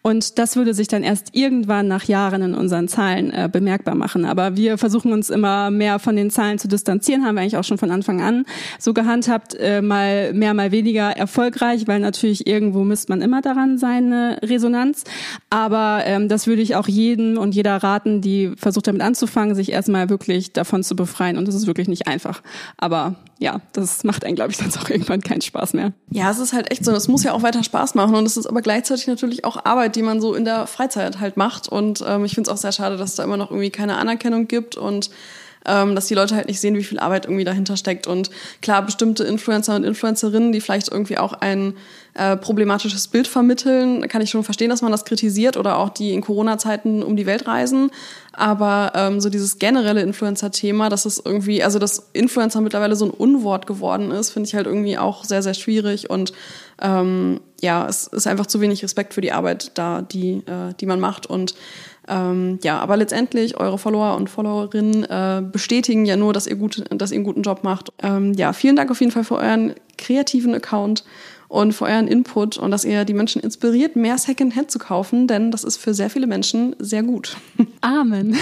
Und 0.01 0.37
das 0.37 0.55
würde 0.55 0.73
sich 0.73 0.87
dann 0.87 1.03
erst 1.03 1.35
irgendwann 1.35 1.87
nach 1.87 2.03
Jahren 2.03 2.41
in 2.41 2.53
unseren 2.53 2.87
Zahlen 2.87 3.31
äh, 3.31 3.49
bemerkbar 3.51 3.95
machen. 3.95 4.25
Aber 4.25 4.55
wir 4.55 4.77
versuchen 4.77 5.13
uns 5.13 5.29
immer 5.29 5.71
mehr 5.71 5.99
von 5.99 6.15
den 6.15 6.29
Zahlen 6.29 6.59
zu 6.59 6.67
distanzieren, 6.67 7.25
haben 7.25 7.35
wir 7.35 7.41
eigentlich 7.41 7.57
auch 7.57 7.63
schon 7.63 7.77
von 7.77 7.91
Anfang 7.91 8.21
an 8.21 8.45
so 8.79 8.93
gehandhabt, 8.93 9.55
äh, 9.55 9.81
mal 9.81 10.33
mehr, 10.33 10.53
mal 10.53 10.71
weniger 10.71 11.11
erfolgreich, 11.11 11.87
weil 11.87 11.99
natürlich 11.99 12.47
irgendwo 12.47 12.83
misst 12.83 13.09
man 13.09 13.21
immer 13.21 13.41
daran 13.41 13.77
seine 13.77 14.39
Resonanz. 14.43 15.03
Aber 15.49 16.03
ähm, 16.05 16.27
das 16.27 16.47
würde 16.47 16.61
ich 16.61 16.75
auch 16.75 16.87
jedem 16.87 17.37
und 17.37 17.55
jeder 17.55 17.77
raten, 17.77 18.21
die 18.21 18.51
versucht 18.57 18.87
damit 18.87 19.01
anzufangen, 19.01 19.55
sich 19.55 19.71
erstmal 19.71 20.09
wirklich 20.09 20.53
davon 20.53 20.83
zu 20.83 20.95
befreien. 20.95 21.37
Und 21.37 21.47
das 21.47 21.55
ist 21.55 21.67
wirklich 21.67 21.87
nicht 21.87 22.07
einfach. 22.07 22.41
Aber 22.77 23.15
ja, 23.41 23.59
das 23.73 24.03
macht 24.03 24.23
einen, 24.23 24.35
glaube 24.35 24.51
ich, 24.51 24.57
sonst 24.57 24.77
auch 24.77 24.87
irgendwann 24.87 25.21
keinen 25.21 25.41
Spaß 25.41 25.73
mehr. 25.73 25.93
Ja, 26.11 26.29
es 26.29 26.37
ist 26.37 26.53
halt 26.53 26.69
echt 26.69 26.85
so. 26.85 26.91
Es 26.91 27.07
muss 27.07 27.23
ja 27.23 27.33
auch 27.33 27.41
weiter 27.41 27.63
Spaß 27.63 27.95
machen 27.95 28.13
und 28.13 28.27
es 28.27 28.37
ist 28.37 28.45
aber 28.45 28.61
gleichzeitig 28.61 29.07
natürlich 29.07 29.45
auch 29.45 29.65
Arbeit, 29.65 29.95
die 29.95 30.03
man 30.03 30.21
so 30.21 30.35
in 30.35 30.45
der 30.45 30.67
Freizeit 30.67 31.19
halt 31.19 31.37
macht. 31.37 31.67
Und 31.67 32.03
ähm, 32.07 32.23
ich 32.23 32.35
finde 32.35 32.51
es 32.51 32.53
auch 32.55 32.61
sehr 32.61 32.71
schade, 32.71 32.97
dass 32.97 33.09
es 33.09 33.15
da 33.15 33.23
immer 33.23 33.37
noch 33.37 33.49
irgendwie 33.49 33.71
keine 33.71 33.97
Anerkennung 33.97 34.47
gibt 34.47 34.77
und 34.77 35.09
ähm, 35.65 35.95
dass 35.95 36.07
die 36.07 36.13
Leute 36.13 36.35
halt 36.35 36.47
nicht 36.47 36.59
sehen, 36.59 36.75
wie 36.75 36.83
viel 36.83 36.99
Arbeit 36.99 37.25
irgendwie 37.25 37.43
dahinter 37.43 37.77
steckt. 37.77 38.07
Und 38.07 38.29
klar, 38.61 38.85
bestimmte 38.85 39.23
Influencer 39.23 39.75
und 39.75 39.83
Influencerinnen, 39.83 40.51
die 40.51 40.61
vielleicht 40.61 40.89
irgendwie 40.89 41.17
auch 41.17 41.33
ein 41.33 41.73
äh, 42.13 42.37
problematisches 42.37 43.07
Bild 43.07 43.27
vermitteln, 43.27 44.07
kann 44.07 44.21
ich 44.21 44.29
schon 44.29 44.43
verstehen, 44.43 44.69
dass 44.69 44.81
man 44.81 44.91
das 44.91 45.05
kritisiert 45.05 45.57
oder 45.57 45.77
auch 45.77 45.89
die 45.89 46.13
in 46.13 46.21
Corona-Zeiten 46.21 47.03
um 47.03 47.15
die 47.15 47.25
Welt 47.25 47.47
reisen. 47.47 47.91
Aber 48.33 48.93
ähm, 48.95 49.19
so 49.19 49.29
dieses 49.29 49.59
generelle 49.59 50.01
Influencer-Thema, 50.01 50.89
dass 50.89 51.05
es 51.05 51.21
irgendwie, 51.23 51.63
also 51.63 51.79
dass 51.79 52.09
Influencer 52.13 52.61
mittlerweile 52.61 52.95
so 52.95 53.05
ein 53.05 53.11
Unwort 53.11 53.67
geworden 53.67 54.11
ist, 54.11 54.31
finde 54.31 54.47
ich 54.47 54.55
halt 54.55 54.67
irgendwie 54.67 54.97
auch 54.97 55.25
sehr, 55.25 55.43
sehr 55.43 55.53
schwierig. 55.53 56.09
Und 56.09 56.31
ähm, 56.81 57.41
ja, 57.59 57.85
es 57.87 58.07
ist 58.07 58.27
einfach 58.27 58.45
zu 58.45 58.61
wenig 58.61 58.83
Respekt 58.83 59.13
für 59.13 59.21
die 59.21 59.33
Arbeit 59.33 59.71
da, 59.77 60.01
die, 60.01 60.43
äh, 60.45 60.73
die 60.79 60.85
man 60.85 61.01
macht. 61.01 61.27
Und 61.27 61.55
ähm, 62.07 62.59
ja, 62.63 62.79
aber 62.79 62.95
letztendlich, 62.97 63.57
eure 63.57 63.77
Follower 63.77 64.15
und 64.15 64.29
Followerinnen 64.29 65.03
äh, 65.03 65.43
bestätigen 65.49 66.05
ja 66.05 66.15
nur, 66.15 66.31
dass 66.31 66.47
ihr, 66.47 66.55
gut, 66.55 66.83
dass 66.89 67.11
ihr 67.11 67.15
einen 67.15 67.25
guten 67.25 67.43
Job 67.43 67.63
macht. 67.63 67.91
Ähm, 68.01 68.33
ja, 68.33 68.53
vielen 68.53 68.77
Dank 68.77 68.91
auf 68.91 69.01
jeden 69.01 69.11
Fall 69.11 69.25
für 69.25 69.35
euren 69.35 69.75
kreativen 69.97 70.55
Account 70.55 71.03
und 71.51 71.73
für 71.73 71.83
euren 71.83 72.07
Input 72.07 72.57
und 72.57 72.71
dass 72.71 72.85
ihr 72.85 73.03
die 73.03 73.13
Menschen 73.13 73.41
inspiriert, 73.41 73.97
mehr 73.97 74.17
Secondhand 74.17 74.71
zu 74.71 74.79
kaufen, 74.79 75.27
denn 75.27 75.51
das 75.51 75.65
ist 75.65 75.75
für 75.75 75.93
sehr 75.93 76.09
viele 76.09 76.25
Menschen 76.25 76.77
sehr 76.79 77.03
gut. 77.03 77.35
Amen. 77.81 78.37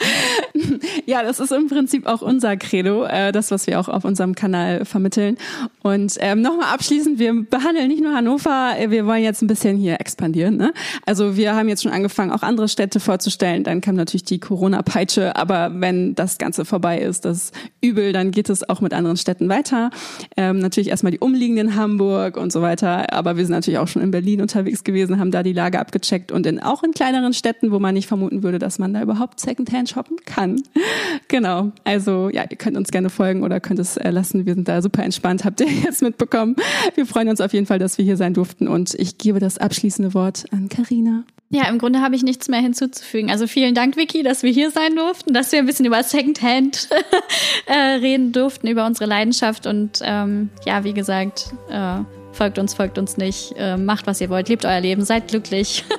ja, 1.06 1.22
das 1.22 1.40
ist 1.40 1.52
im 1.52 1.68
Prinzip 1.68 2.06
auch 2.06 2.20
unser 2.20 2.58
Credo, 2.58 3.04
äh, 3.04 3.32
das, 3.32 3.50
was 3.50 3.66
wir 3.66 3.80
auch 3.80 3.88
auf 3.88 4.04
unserem 4.04 4.34
Kanal 4.34 4.84
vermitteln. 4.84 5.38
Und 5.82 6.16
ähm, 6.20 6.42
nochmal 6.42 6.74
abschließend, 6.74 7.18
wir 7.18 7.32
behandeln 7.48 7.88
nicht 7.88 8.02
nur 8.02 8.12
Hannover, 8.12 8.74
äh, 8.78 8.90
wir 8.90 9.06
wollen 9.06 9.22
jetzt 9.22 9.40
ein 9.40 9.46
bisschen 9.46 9.78
hier 9.78 9.98
expandieren. 9.98 10.58
Ne? 10.58 10.74
Also 11.06 11.36
wir 11.36 11.54
haben 11.54 11.70
jetzt 11.70 11.82
schon 11.82 11.92
angefangen, 11.92 12.30
auch 12.30 12.42
andere 12.42 12.68
Städte 12.68 13.00
vorzustellen. 13.00 13.64
Dann 13.64 13.80
kam 13.80 13.94
natürlich 13.94 14.24
die 14.24 14.38
Corona-Peitsche, 14.38 15.34
aber 15.36 15.70
wenn 15.74 16.14
das 16.14 16.36
Ganze 16.36 16.66
vorbei 16.66 16.98
ist, 16.98 17.24
das 17.24 17.52
Übel, 17.80 18.12
dann 18.12 18.32
geht 18.32 18.50
es 18.50 18.68
auch 18.68 18.82
mit 18.82 18.92
anderen 18.92 19.16
Städten 19.16 19.48
weiter. 19.48 19.90
Ähm, 20.36 20.58
natürlich 20.58 20.88
erstmal 20.90 21.12
die 21.12 21.18
umliegenden 21.18 21.74
Hamburg, 21.74 22.01
Hamburg 22.02 22.36
und 22.36 22.52
so 22.52 22.62
weiter. 22.62 23.12
Aber 23.12 23.36
wir 23.36 23.44
sind 23.44 23.54
natürlich 23.54 23.78
auch 23.78 23.88
schon 23.88 24.02
in 24.02 24.10
Berlin 24.10 24.40
unterwegs 24.40 24.84
gewesen, 24.84 25.18
haben 25.18 25.30
da 25.30 25.42
die 25.42 25.52
Lage 25.52 25.78
abgecheckt 25.78 26.32
und 26.32 26.46
in, 26.46 26.60
auch 26.60 26.82
in 26.82 26.92
kleineren 26.92 27.32
Städten, 27.32 27.70
wo 27.70 27.78
man 27.78 27.94
nicht 27.94 28.08
vermuten 28.08 28.42
würde, 28.42 28.58
dass 28.58 28.78
man 28.78 28.92
da 28.92 29.02
überhaupt 29.02 29.40
Secondhand 29.40 29.88
shoppen 29.88 30.16
kann. 30.24 30.62
genau. 31.28 31.72
Also 31.84 32.28
ja, 32.30 32.44
ihr 32.48 32.56
könnt 32.56 32.76
uns 32.76 32.90
gerne 32.90 33.10
folgen 33.10 33.42
oder 33.42 33.60
könnt 33.60 33.78
es 33.78 33.96
lassen. 33.96 34.46
Wir 34.46 34.54
sind 34.54 34.68
da 34.68 34.82
super 34.82 35.02
entspannt, 35.02 35.44
habt 35.44 35.60
ihr 35.60 35.68
jetzt 35.84 36.02
mitbekommen. 36.02 36.56
Wir 36.94 37.06
freuen 37.06 37.28
uns 37.28 37.40
auf 37.40 37.52
jeden 37.52 37.66
Fall, 37.66 37.78
dass 37.78 37.98
wir 37.98 38.04
hier 38.04 38.16
sein 38.16 38.34
durften 38.34 38.68
und 38.68 38.94
ich 38.94 39.18
gebe 39.18 39.38
das 39.38 39.58
abschließende 39.58 40.14
Wort 40.14 40.44
an 40.50 40.68
Karina. 40.68 41.24
Ja, 41.54 41.68
im 41.68 41.78
Grunde 41.78 42.00
habe 42.00 42.16
ich 42.16 42.22
nichts 42.22 42.48
mehr 42.48 42.60
hinzuzufügen. 42.60 43.30
Also 43.30 43.46
vielen 43.46 43.74
Dank, 43.74 43.98
Vicky, 43.98 44.22
dass 44.22 44.42
wir 44.42 44.50
hier 44.50 44.70
sein 44.70 44.96
durften, 44.96 45.34
dass 45.34 45.52
wir 45.52 45.58
ein 45.58 45.66
bisschen 45.66 45.84
über 45.84 46.02
Secondhand 46.02 46.88
äh, 47.66 47.74
reden 47.74 48.32
durften, 48.32 48.68
über 48.68 48.86
unsere 48.86 49.04
Leidenschaft. 49.04 49.66
Und 49.66 49.98
ähm, 50.02 50.48
ja, 50.64 50.82
wie 50.82 50.94
gesagt, 50.94 51.52
äh, 51.68 51.98
folgt 52.32 52.58
uns, 52.58 52.72
folgt 52.72 52.96
uns 52.96 53.18
nicht, 53.18 53.52
äh, 53.58 53.76
macht, 53.76 54.06
was 54.06 54.18
ihr 54.22 54.30
wollt, 54.30 54.48
lebt 54.48 54.64
euer 54.64 54.80
Leben, 54.80 55.04
seid 55.04 55.28
glücklich. 55.28 55.84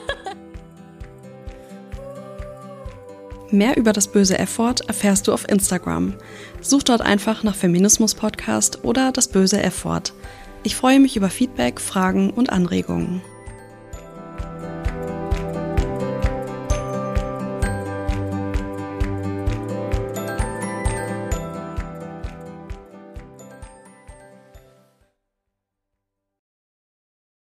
Mehr 3.51 3.77
über 3.77 3.93
das 3.93 4.11
böse 4.11 4.39
F-Wort 4.39 4.81
erfährst 4.87 5.27
du 5.27 5.33
auf 5.33 5.47
Instagram. 5.47 6.15
Such 6.61 6.81
dort 6.81 7.01
einfach 7.01 7.43
nach 7.43 7.53
Feminismus 7.53 8.15
Podcast 8.15 8.83
oder 8.83 9.11
das 9.11 9.27
böse 9.27 9.61
F-Wort. 9.61 10.13
Ich 10.63 10.75
freue 10.75 10.99
mich 10.99 11.15
über 11.15 11.29
Feedback, 11.29 11.79
Fragen 11.79 12.31
und 12.31 12.49
Anregungen. 12.49 13.21